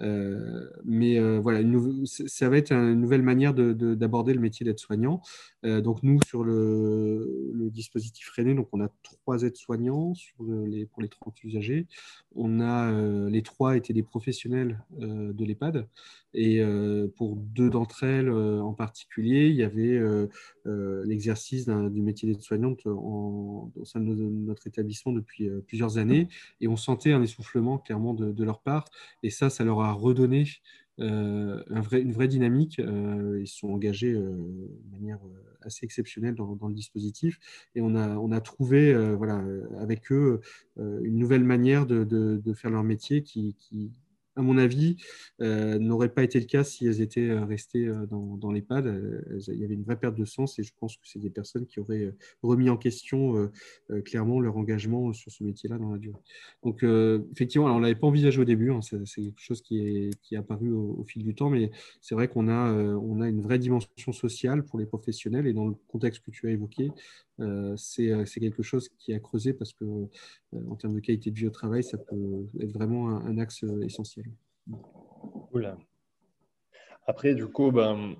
[0.00, 1.60] Mais voilà,
[2.06, 5.20] ça va être une nouvelle manière d'aborder le métier d'aide-soignant.
[5.62, 11.86] donc nous, sur le, dispositif René, donc on a trois aides-soignants pour les 30 usagers.
[12.34, 12.92] On a
[13.28, 15.86] les trois étaient des professionnels de l'EHPAD.
[16.34, 16.62] Et
[17.16, 20.00] pour deux d'entre elles en particulier, il y avait
[21.04, 26.28] l'exercice du métier d'aide-soignante au sein de notre établissement depuis plusieurs années.
[26.60, 28.86] Et on sentait un essoufflement clairement de, leur part.
[29.22, 29.81] Et ça, ça leur a
[30.98, 32.78] un vrai, une vraie dynamique.
[32.78, 35.18] ils se sont engagés de manière
[35.62, 37.38] assez exceptionnelle dans, le dispositif.
[37.74, 39.42] Et on a, on a trouvé voilà,
[39.78, 40.40] avec eux
[40.76, 43.56] une nouvelle manière de, faire leur métier qui
[44.36, 44.96] à mon avis,
[45.40, 48.86] euh, n'aurait pas été le cas si elles étaient euh, restées euh, dans, dans l'EHPAD.
[49.48, 51.66] Il y avait une vraie perte de sens et je pense que c'est des personnes
[51.66, 53.50] qui auraient remis en question
[54.04, 56.18] clairement leur engagement sur ce métier-là dans la durée.
[56.62, 56.84] Donc,
[57.32, 60.70] effectivement, on ne l'avait pas envisagé au début, hein, c'est quelque chose qui est, apparu
[60.72, 64.64] au, fil du temps, mais c'est vrai qu'on a, on a une vraie dimension sociale
[64.64, 66.90] pour les professionnels et dans le contexte que tu as évoqué,
[67.76, 69.84] c'est quelque chose qui a creusé parce que
[70.54, 74.26] en termes de qualité de vie au travail, ça peut être vraiment un axe essentiel.
[77.06, 78.16] Après, du coup, ben,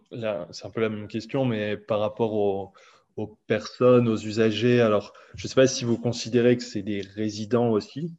[0.51, 5.45] c'est un peu la même question, mais par rapport aux, personnes, aux usagers, alors je
[5.47, 8.15] ne sais pas si vous considérez que c'est des résidents aussi,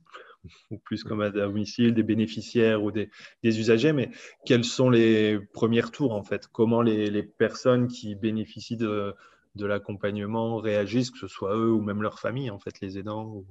[0.71, 3.09] ou plus comme à domicile, des bénéficiaires ou des,
[3.43, 4.09] usagers, mais
[4.45, 6.47] quels sont les premiers tours en fait?
[6.47, 9.13] Comment les, personnes qui bénéficient de,
[9.55, 13.43] l'accompagnement réagissent, que ce soit eux ou même leur famille, en fait, les aidants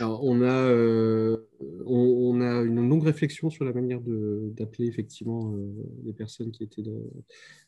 [0.00, 5.72] on, a, euh, on, a une longue réflexion sur la manière d'appeler effectivement euh,
[6.04, 6.82] les personnes qui étaient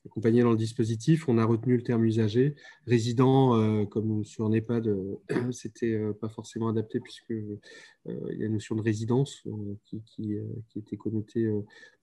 [0.07, 1.29] accompagnées dans le dispositif.
[1.29, 2.55] On a retenu le terme usager.
[2.87, 4.97] Résident, euh, comme sur un EHPAD,
[5.53, 9.43] c'était pas forcément adapté puisque il y a une notion de résidence
[9.85, 10.39] qui,
[10.77, 11.51] était connotée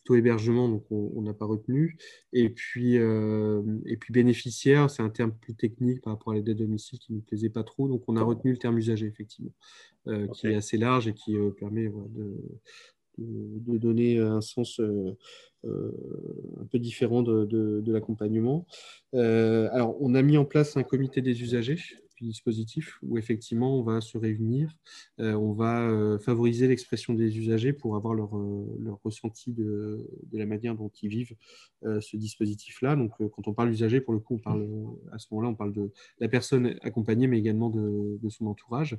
[0.05, 1.97] taux hébergement, donc on n'a pas retenu.
[2.31, 6.47] Et puis, euh, et puis bénéficiaire, c'est un terme plus technique par rapport à l'aide
[6.47, 7.89] à domicile qui ne nous plaisait pas trop.
[7.89, 9.51] Donc on a retenu le terme usager, effectivement,
[10.07, 12.37] euh, qui est assez large et qui euh, permet de,
[13.17, 14.79] de, donner un sens
[15.63, 18.65] un peu différent de, de l'accompagnement.
[19.13, 21.79] alors, on a mis en place un comité des usagers
[22.23, 24.75] dispositif où effectivement on va se réunir,
[25.19, 30.07] euh, on va euh, favoriser l'expression des usagers pour avoir leur, euh, leur ressenti de,
[30.31, 31.35] de, la manière dont ils vivent
[31.83, 32.95] ce dispositif-là.
[32.95, 34.67] Donc quand on parle d'usager, pour le coup, on parle,
[35.11, 38.97] à ce moment-là, on parle de la personne accompagnée, mais également de, de son entourage.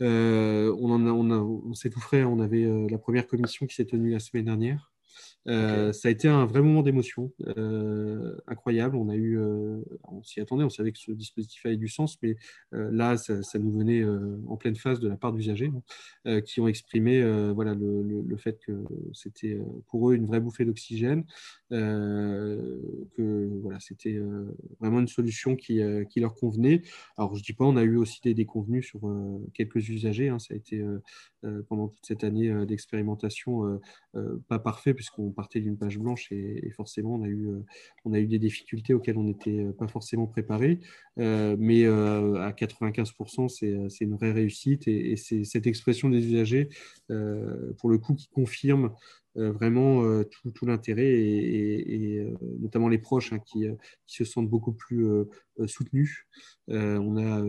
[0.00, 4.90] on, s'est tout on avait la première commission qui s'est tenue la semaine dernière.
[5.48, 8.96] Euh, ça a été un vrai moment d'émotion, euh, incroyable.
[8.96, 12.18] On a eu, euh, on s'y attendait, on savait que ce dispositif avait du sens,
[12.22, 12.36] mais
[12.72, 14.04] là, ça, nous venait
[14.46, 15.72] en pleine phase de la part d'usagers
[16.24, 17.22] hein, qui ont exprimé,
[17.52, 21.24] voilà, le, le, fait que c'était pour eux une vraie bouffée d'oxygène,
[21.70, 24.20] que voilà, c'était
[24.80, 26.82] vraiment une solution qui, qui, leur convenait.
[27.16, 29.00] Alors, je dis pas, on a eu aussi des déconvenus sur
[29.54, 30.28] quelques usagers.
[30.28, 30.84] Hein, ça a été
[31.68, 33.80] pendant toute cette année d'expérimentation
[34.48, 37.64] pas parfait puisqu'on on partait d'une page blanche et, forcément on a, eu, euh,
[38.04, 40.80] on a eu des difficultés auxquelles on n'était euh, pas forcément préparé.
[41.18, 46.68] Euh, mais à 95%, c'est une vraie réussite et, c'est cette expression des usagers,
[47.78, 50.24] pour le coup, qui confirme euh, vraiment euh,
[50.54, 53.66] tout, l'intérêt et, euh, notamment les proches hein, qui,
[54.06, 55.06] se sentent beaucoup plus
[55.66, 56.26] soutenus.
[56.70, 57.44] On a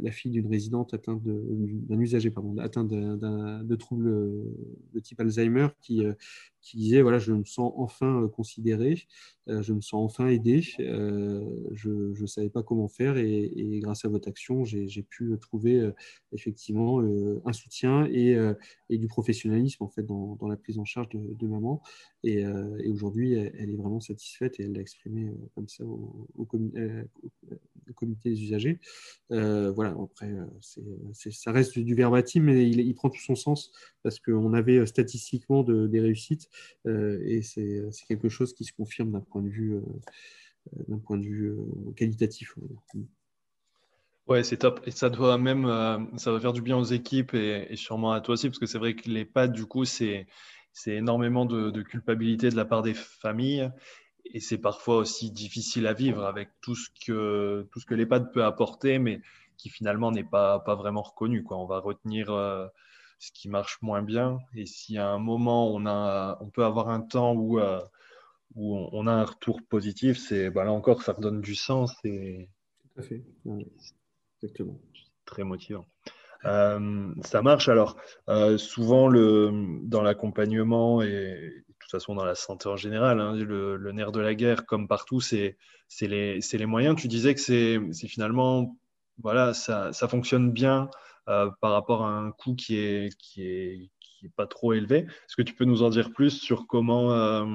[0.00, 4.10] la, fille d'une résidente atteinte d'un usager pardon, atteint de troubles
[4.92, 6.02] de type Alzheimer qui,
[6.60, 9.02] qui disait voilà je me sens enfin considéré,
[9.46, 14.08] je me sens enfin aidé, je ne savais pas comment faire et, et grâce à
[14.08, 15.90] votre action j'ai pu trouver
[16.32, 17.00] effectivement
[17.44, 18.36] un soutien et,
[18.90, 21.82] et, du professionnalisme en fait dans, dans la prise en charge de, maman.
[22.22, 25.84] Et, euh, et aujourd'hui, elle, est vraiment satisfaite et elle l'a exprimé euh, comme ça
[25.84, 27.30] au, euh, au,
[27.92, 28.80] comité des usagers.
[29.30, 30.30] voilà, après,
[30.60, 33.72] c'est, ça reste du, verbatim, mais il, prend tout son sens
[34.02, 36.48] parce qu'on avait statistiquement de, des réussites
[36.86, 39.80] et c'est, quelque chose qui se confirme d'un point de vue,
[40.88, 41.56] d'un point de vue
[41.96, 42.54] qualitatif.
[44.26, 44.80] Ouais, c'est top.
[44.86, 45.66] Et ça doit même,
[46.16, 48.78] ça va faire du bien aux équipes et, sûrement à toi aussi, parce que c'est
[48.78, 50.26] vrai que les pads, du coup, c'est,
[50.72, 53.70] c'est énormément de, culpabilité de la part des familles
[54.32, 58.32] et c'est parfois aussi difficile à vivre avec tout ce que, tout ce que l'EHPAD
[58.32, 59.20] peut apporter, mais
[59.56, 61.42] qui finalement n'est pas, pas vraiment reconnu.
[61.42, 61.58] Quoi.
[61.58, 62.66] On va retenir euh,
[63.18, 66.88] ce qui marche moins bien et si à un moment on, a, on peut avoir
[66.88, 67.80] un temps où, euh,
[68.54, 71.94] où on, a un retour positif, c'est bah là encore, ça redonne du sens.
[72.04, 72.48] Et...
[72.82, 73.24] Tout à fait,
[74.42, 74.80] exactement.
[75.24, 75.86] Très motivant.
[76.44, 77.70] Euh, ça marche.
[77.70, 77.96] Alors,
[78.58, 79.50] souvent, le,
[79.84, 84.34] dans l'accompagnement et toute façon dans la santé en général, hein, le, nerf de la
[84.34, 85.56] guerre, comme partout, c'est
[86.00, 86.96] les, les, moyens.
[86.96, 88.76] Tu disais que c'est finalement,
[89.18, 90.90] voilà, ça, ça fonctionne bien
[91.28, 94.98] euh, par rapport à un coût qui est, qui est, qui est pas trop élevé.
[94.98, 97.46] Est-ce que tu peux nous en dire plus sur comment,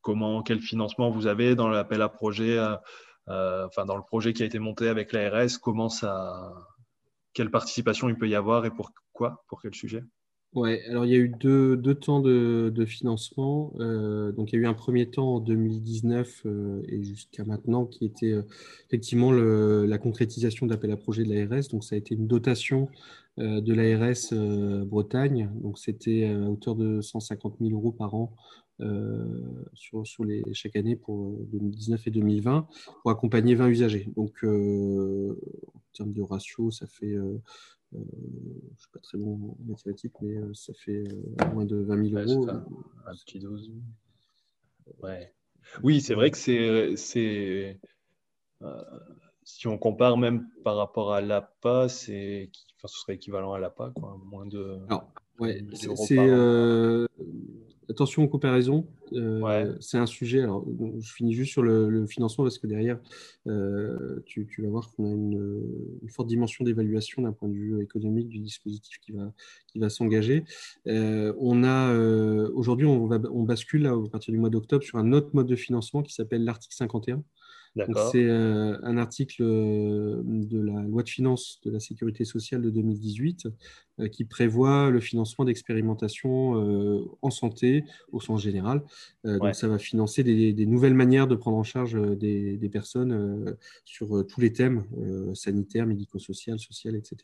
[0.00, 2.58] comment quel financement vous avez dans l'appel à projet,
[3.26, 6.52] enfin dans le projet qui a été monté avec l'ARS, comment ça
[7.34, 10.02] quelle participation il peut y avoir et pourquoi Pour quel sujet?
[10.54, 13.72] Ouais, alors il y a eu deux, deux temps de, de financement.
[13.80, 17.86] Euh, donc il y a eu un premier temps en 2019 euh, et jusqu'à maintenant
[17.86, 18.42] qui était euh,
[18.86, 21.66] effectivement la concrétisation d'appel à projet de l'ARS.
[21.72, 22.88] Donc ça a été une dotation
[23.36, 25.50] de l'ARS Bretagne.
[25.60, 28.32] Donc c'était à hauteur de 150 000 euros par an
[29.72, 32.68] sur, sur, les, chaque année pour 2019 et 2020
[33.02, 34.08] pour accompagner 20 usagers.
[34.16, 37.16] Donc en termes de ratio, ça fait
[37.94, 41.76] je ne suis pas très bon en mathématiques, mais euh, ça fait euh, moins de
[41.76, 42.48] 20 000 euros.
[42.48, 43.70] Un, petit dose.
[45.02, 45.32] Ouais.
[45.82, 46.36] Oui, c'est vrai que
[46.96, 47.80] c'est.
[49.44, 53.92] si on compare même par rapport à l'APA, c'est, enfin, ce serait équivalent à l'APA,
[53.94, 54.80] quoi, moins de.
[54.88, 56.18] Alors, ouais, c'est,
[57.90, 58.86] attention aux comparaisons.
[59.12, 60.42] Euh, c'est un sujet.
[60.42, 60.64] Alors,
[60.98, 62.98] je finis juste sur le, financement parce que derrière,
[63.46, 68.28] euh, tu, vas voir qu'on a une, forte dimension d'évaluation d'un point de vue économique
[68.28, 69.32] du dispositif qui va,
[69.66, 70.44] qui va s'engager.
[70.86, 71.94] Euh, on a
[72.54, 75.56] aujourd'hui, on, on bascule là, à partir du mois d'octobre sur un autre mode de
[75.56, 77.22] financement qui s'appelle l'article 51
[78.12, 82.70] c'est euh, un article euh, de la loi de finances de la sécurité sociale de
[82.70, 83.48] 2018
[84.00, 88.82] euh, qui prévoit le financement d'expérimentations en santé au sens général.
[89.24, 94.40] Donc, ça va financer des, nouvelles manières de prendre en charge des, personnes sur tous
[94.40, 94.84] les thèmes
[95.34, 97.16] sanitaires, médico-social, social, etc.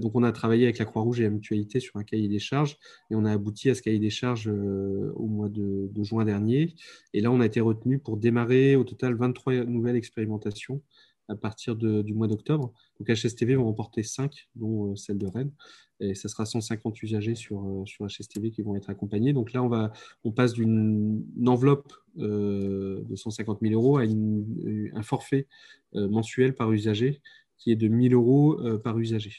[0.00, 2.78] donc, on a travaillé avec la Croix-Rouge et la Mutualité sur un cahier des charges
[3.10, 6.74] et on a abouti à ce cahier des charges au mois de, de juin dernier.
[7.12, 10.82] Et là, on a été retenu pour démarrer au total 23 trois nouvelles expérimentations
[11.28, 12.72] à partir du mois d'octobre.
[12.98, 15.52] Donc HSTV va remporter 5, dont euh, celle de Rennes.
[15.98, 19.32] Et ça sera 150 usagers sur, euh, sur HSTV qui vont être accompagnés.
[19.32, 19.92] Donc là, on, va,
[20.24, 25.46] on passe d'une enveloppe euh, de 150 000 euros à un forfait
[25.94, 27.22] mensuel par usager
[27.56, 29.32] qui est de 1000 euros par usager.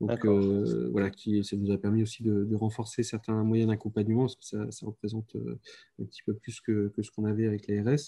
[0.00, 4.36] Donc euh, voilà, qui, ça nous a permis aussi de, renforcer certains moyens d'accompagnement, parce
[4.36, 5.58] que ça, ça, représente euh,
[6.00, 7.98] un petit peu plus que, que ce qu'on avait avec l'ARS.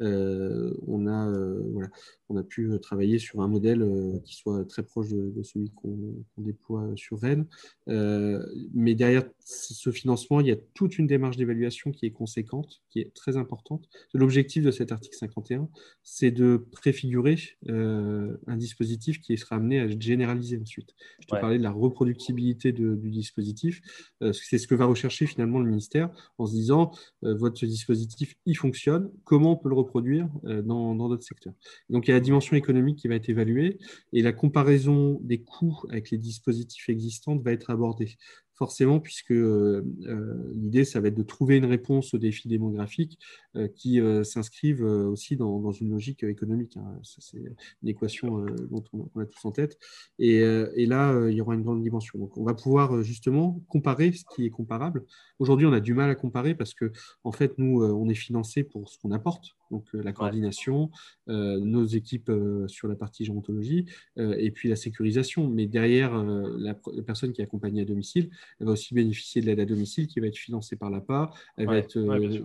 [0.00, 1.32] Euh, on, a,
[1.72, 1.88] voilà,
[2.28, 3.84] on a pu travailler sur un modèle
[4.24, 7.46] qui soit très proche de, celui qu'on déploie sur Rennes.
[7.86, 13.00] mais derrière ce financement, il y a toute une démarche d'évaluation qui est conséquente, qui
[13.00, 13.88] est très importante.
[14.14, 15.68] L'objectif de cet article 51,
[16.02, 17.36] c'est de préfigurer
[17.68, 20.94] un dispositif qui sera amené à être généralisé ensuite
[21.36, 23.80] parler de la reproductibilité du dispositif.
[24.22, 26.92] Euh, c'est ce que va rechercher finalement le ministère en se disant
[27.24, 31.54] euh, votre dispositif, il fonctionne, comment on peut le reproduire euh, dans d'autres secteurs.
[31.90, 33.78] Donc il y a la dimension économique qui va être évaluée
[34.12, 38.16] et la comparaison des coûts avec les dispositifs existants va être abordée
[38.56, 43.18] forcément, puisque euh, euh, l'idée, ça va être de trouver une réponse aux défis démographiques
[43.56, 46.76] euh, qui s'inscrivent aussi dans, une logique économique.
[46.76, 46.98] Hein.
[47.02, 47.38] C'est
[47.82, 49.78] une équation dont on, a tous en tête.
[50.18, 50.40] Et,
[50.86, 52.18] là, il y aura une grande dimension.
[52.18, 55.04] Donc, on va pouvoir justement comparer ce qui est comparable.
[55.38, 56.92] Aujourd'hui, on a du mal à comparer parce que,
[57.24, 60.90] en fait, nous, on est financé pour ce qu'on apporte, donc la coordination,
[61.26, 62.30] nos équipes
[62.66, 63.86] sur la partie gérontologie,
[64.16, 65.48] et puis la sécurisation.
[65.48, 69.46] Mais derrière, la, la personne qui est accompagnée à domicile, elle va aussi bénéficier de
[69.46, 71.30] l'aide à domicile qui va être financée par l'APA.
[71.56, 72.40] Elle, va être, euh,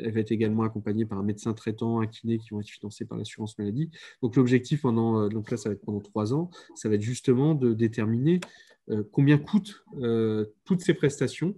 [0.00, 3.04] elle va être également accompagnée par un médecin traitant, un kiné qui vont être financés
[3.04, 3.90] par l'assurance maladie.
[4.22, 7.02] Donc l'objectif pendant, euh, donc là, ça va être pendant trois ans, ça va être
[7.02, 8.40] justement de déterminer
[8.90, 9.84] euh, combien coûtent
[10.64, 11.54] toutes ces prestations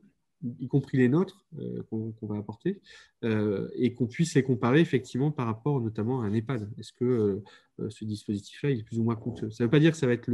[0.61, 1.47] y compris les nôtres
[1.91, 2.81] qu'on va apporter,
[3.23, 6.71] et qu'on puisse les comparer effectivement par rapport notamment à un EHPAD.
[6.79, 7.43] Est-ce que
[7.81, 9.51] euh, ce dispositif-là, est plus ou moins coûteux?
[9.51, 10.31] Ça ne veut pas dire que ça va être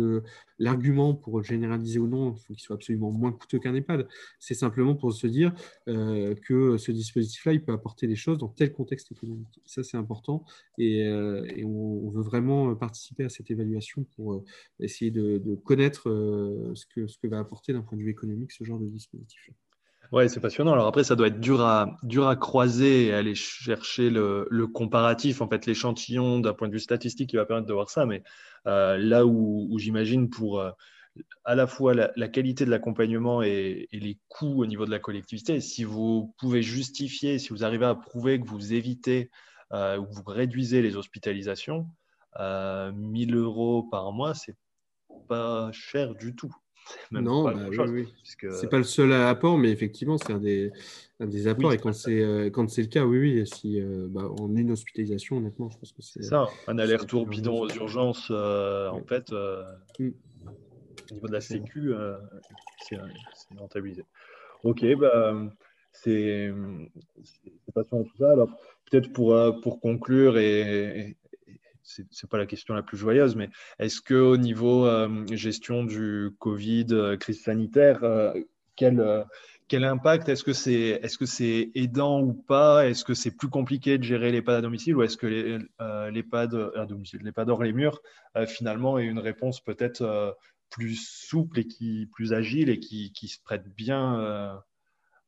[0.58, 4.06] l'argument pour généraliser ou non, il faut qu'il soit absolument moins coûteux qu'un EHPAD.
[4.38, 5.54] C'est simplement pour se dire
[5.88, 9.60] euh, que ce dispositif-là, il peut apporter des choses dans tel contexte économique.
[9.64, 10.44] Ça, c'est important
[10.78, 14.44] et, euh, on, veut vraiment participer à cette évaluation pour
[14.80, 16.02] essayer de, connaître
[16.74, 19.50] ce, que, ce que va apporter d'un point de vue économique ce genre de dispositif.
[20.12, 20.72] Ouais, c'est passionnant.
[20.72, 24.66] Alors après, ça doit être dur à, dur à croiser et aller chercher le, le
[24.66, 28.06] comparatif, en fait, l'échantillon d'un point de vue statistique qui va permettre de voir ça.
[28.06, 28.24] Mais
[28.66, 30.72] euh, là où, j'imagine pour euh,
[31.44, 35.60] à la fois la, qualité de l'accompagnement et, les coûts au niveau de la collectivité,
[35.60, 39.30] si vous pouvez justifier, si vous arrivez à prouver que vous évitez
[39.72, 41.86] euh, ou que vous réduisez les hospitalisations,
[42.36, 44.56] 1000 euros par mois, c'est
[45.28, 46.54] pas cher du tout
[47.10, 47.54] non, bah,
[47.88, 50.70] oui, c'est pas le seul apport, mais effectivement, c'est un des,
[51.20, 51.72] des apports.
[51.72, 54.72] et quand c'est euh, quand c'est le cas, oui, oui, si euh, bah, en une
[54.72, 56.46] hospitalisation, honnêtement, je pense que c'est ça.
[56.66, 60.08] Un aller-retour bidon aux urgences, euh, en fait, mm.
[61.10, 61.92] au niveau de la Sécu,
[62.88, 62.96] c'est
[63.56, 64.04] rentabilisé.
[64.64, 65.34] Ok, bah,
[65.92, 66.52] c'est
[67.74, 68.30] passionnant tout ça.
[68.32, 68.50] Alors,
[68.90, 71.16] peut-être pour, pour conclure et,
[72.10, 76.30] c'est pas la question la plus joyeuse, mais est-ce que au niveau euh, gestion du
[76.38, 78.32] Covid, euh, crise sanitaire, euh,
[78.76, 79.26] quel,
[79.68, 80.28] quel impact?
[80.28, 82.88] Est-ce que c'est est -ce c'est aidant ou pas?
[82.88, 86.86] Est-ce que c'est plus compliqué de gérer l'EHPAD à domicile ou est-ce que l'EHPAD à
[86.86, 88.00] domicile, l'EHPAD hors les murs,
[88.46, 90.36] finalement, est une réponse peut-être
[90.70, 94.62] plus souple et qui plus agile et qui, qui se prête bien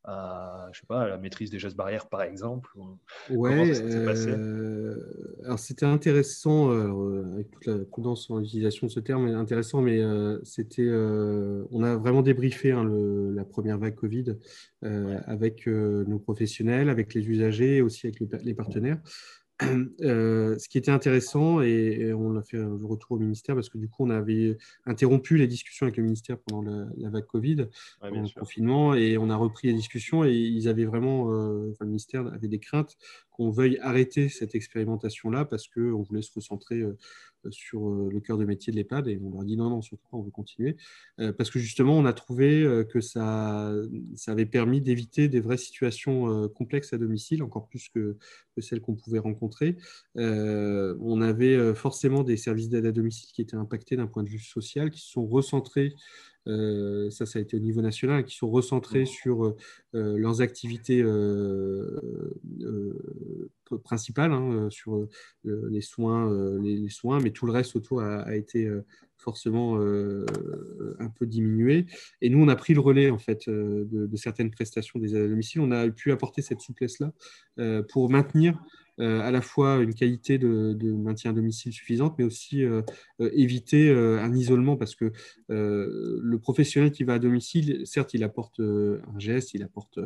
[0.04, 2.70] à, je sais pas, la maîtrise des gestes barrières, par exemple
[3.30, 4.96] Ouais, euh,
[5.44, 10.00] alors c'était intéressant, euh, avec toute la prudence en l'utilisation de ce terme, intéressant, mais
[10.00, 10.90] euh, c'était,
[11.70, 14.36] on a vraiment débriefé hein, la première vague Covid
[14.82, 18.98] avec nos professionnels, avec les usagers et aussi avec les partenaires.
[20.02, 23.78] Euh, ce qui était intéressant, et, on a fait un retour au ministère parce que
[23.78, 24.56] du coup, on avait
[24.86, 26.62] interrompu les discussions avec le ministère pendant
[26.96, 27.68] la, vague Covid,
[28.00, 31.84] pendant le confinement, et on a repris les discussions et ils avaient vraiment, euh, enfin,
[31.84, 32.96] le ministère avait des craintes
[33.32, 36.84] qu'on veuille arrêter cette expérimentation-là parce qu'on voulait se recentrer
[37.46, 39.82] euh, sur euh, le cœur de métier de l'EHPAD et on leur dit non, non,
[39.82, 40.76] surtout pas, on veut continuer.
[41.18, 43.72] Euh, parce que justement, on a trouvé que ça,
[44.14, 48.16] ça avait permis d'éviter des vraies situations complexes à domicile, encore plus que,
[48.54, 49.76] que celles qu'on pouvait rencontrer.
[50.16, 54.38] on avait forcément des services d'aide à domicile qui étaient impactés d'un point de vue
[54.38, 55.94] social, qui se sont recentrés
[56.48, 59.54] euh, ça, ça a été au niveau national, qui sont recentrés sur euh,
[59.92, 62.00] leurs activités euh,
[63.82, 65.06] principales, hein, sur
[65.44, 68.70] les soins, les, soins, mais tout le reste autour a, été
[69.16, 71.86] forcément un peu diminué.
[72.20, 75.60] Et nous, on a pris le relais en fait de, certaines prestations des domiciles.
[75.60, 77.12] On a pu apporter cette souplesse-là
[77.88, 78.58] pour maintenir
[79.00, 82.82] euh, à la fois une qualité de, maintien à domicile suffisante, mais aussi euh,
[83.20, 85.12] euh, éviter un isolement parce que
[85.48, 89.98] le professionnel qui va à domicile, certes, il apporte un geste, il apporte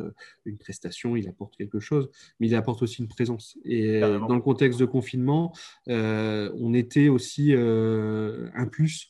[0.45, 2.09] une prestation, il apporte quelque chose,
[2.39, 3.57] mais il apporte aussi une présence.
[3.65, 5.53] Et dans le contexte de confinement,
[5.87, 9.09] on était aussi un plus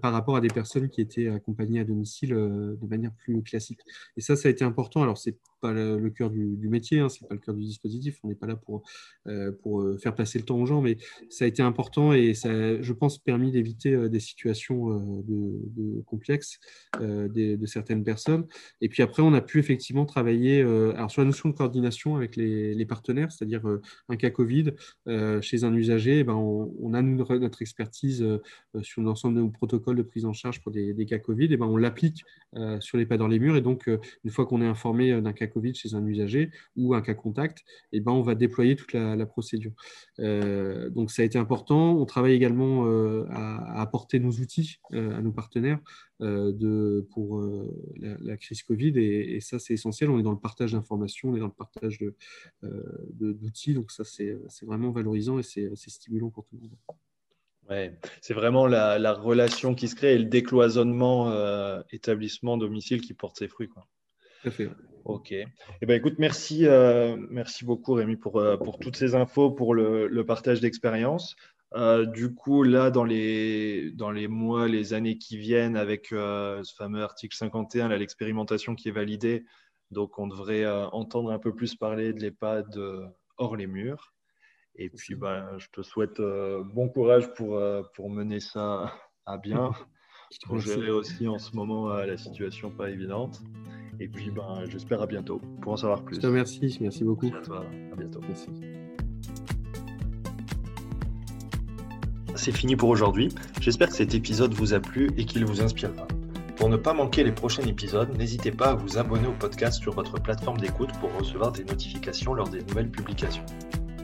[0.00, 3.80] par rapport à des personnes qui étaient accompagnées à domicile de manière plus classique.
[4.16, 5.02] Et ça, ça a été important.
[5.02, 8.18] Alors, c'est pas le, cœur du, métier, hein, c'est pas le cœur du dispositif.
[8.22, 8.82] On n'est pas là pour,
[9.26, 10.96] euh, pour euh, faire passer le temps aux gens, mais
[11.30, 16.58] ça a été important et ça, je pense, permis d'éviter euh, des situations de, complexes
[17.00, 18.46] de certaines personnes.
[18.80, 22.36] Et puis après, on a pu effectivement travailler alors sur la notion de coordination avec
[22.36, 23.62] les, partenaires, c'est-à-dire
[24.08, 24.72] un cas Covid
[25.40, 28.24] chez un usager, eh ben on, a notre expertise
[28.82, 31.56] sur l'ensemble de nos protocoles de prise en charge pour des, cas Covid, et eh
[31.56, 32.24] ben on l'applique
[32.80, 33.56] sur les pas dans les murs.
[33.56, 33.90] Et donc,
[34.24, 37.60] une fois qu'on est informé d'un cas Covid chez un usager ou un cas contact,
[37.92, 39.72] et eh ben, on va déployer toute la, procédure.
[40.20, 41.96] Euh, donc ça a été important.
[41.96, 45.80] On travaille également euh, à, apporter nos outils euh, à nos partenaires
[47.10, 47.42] pour
[47.96, 50.10] la, crise Covid et, ça c'est essentiel.
[50.10, 52.02] On est dans le partage d'informations, on est dans le partage
[53.12, 57.05] d'outils, donc ça c'est vraiment valorisant et c'est stimulant pour tout le monde.
[57.68, 61.32] Ouais, c'est vraiment la, relation qui se crée et le décloisonnement
[61.90, 63.68] établissement-domicile qui porte ses fruits.
[63.68, 63.86] Quoi.
[64.42, 64.70] Tout à fait.
[65.06, 65.30] Ok.
[65.30, 69.72] Eh ben, écoute, merci, euh, merci beaucoup Rémi pour, euh, pour toutes ces infos, pour
[69.72, 71.36] le, le partage d'expérience.
[71.74, 76.74] Euh, du coup, là, dans les, dans les mois, les années qui viennent, avec ce
[76.76, 79.44] fameux article 51, l'expérimentation qui est validée,
[79.92, 82.76] donc on devrait entendre un peu plus parler de l'EHPAD
[83.36, 84.12] hors les murs.
[84.76, 87.60] Et puis, ben, je te souhaite bon courage pour,
[87.94, 88.92] pour mener ça
[89.24, 89.70] à bien.
[90.46, 93.40] pour gérer aussi en ce moment la situation pas évidente.
[93.98, 96.16] Et puis, ben, j'espère à bientôt pour en savoir plus.
[96.16, 97.32] Je te remercie, merci beaucoup.
[97.34, 98.20] à toi, à bientôt.
[98.28, 98.50] Merci.
[102.34, 103.30] C'est fini pour aujourd'hui.
[103.60, 106.06] J'espère que cet épisode vous a plu et qu'il vous inspirera.
[106.56, 109.94] Pour ne pas manquer les prochains épisodes, n'hésitez pas à vous abonner au podcast sur
[109.94, 113.44] votre plateforme d'écoute pour recevoir des notifications lors des nouvelles publications.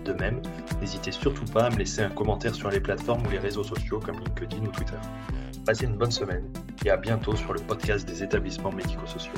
[0.05, 0.42] De même,
[0.80, 4.00] n'hésitez surtout pas à me laisser un commentaire sur les plateformes ou les réseaux sociaux
[4.00, 4.98] comme LinkedIn ou Twitter.
[5.64, 6.53] Passez une bonne semaine
[6.84, 9.32] et à bientôt sur le podcast des établissements médico-sociaux.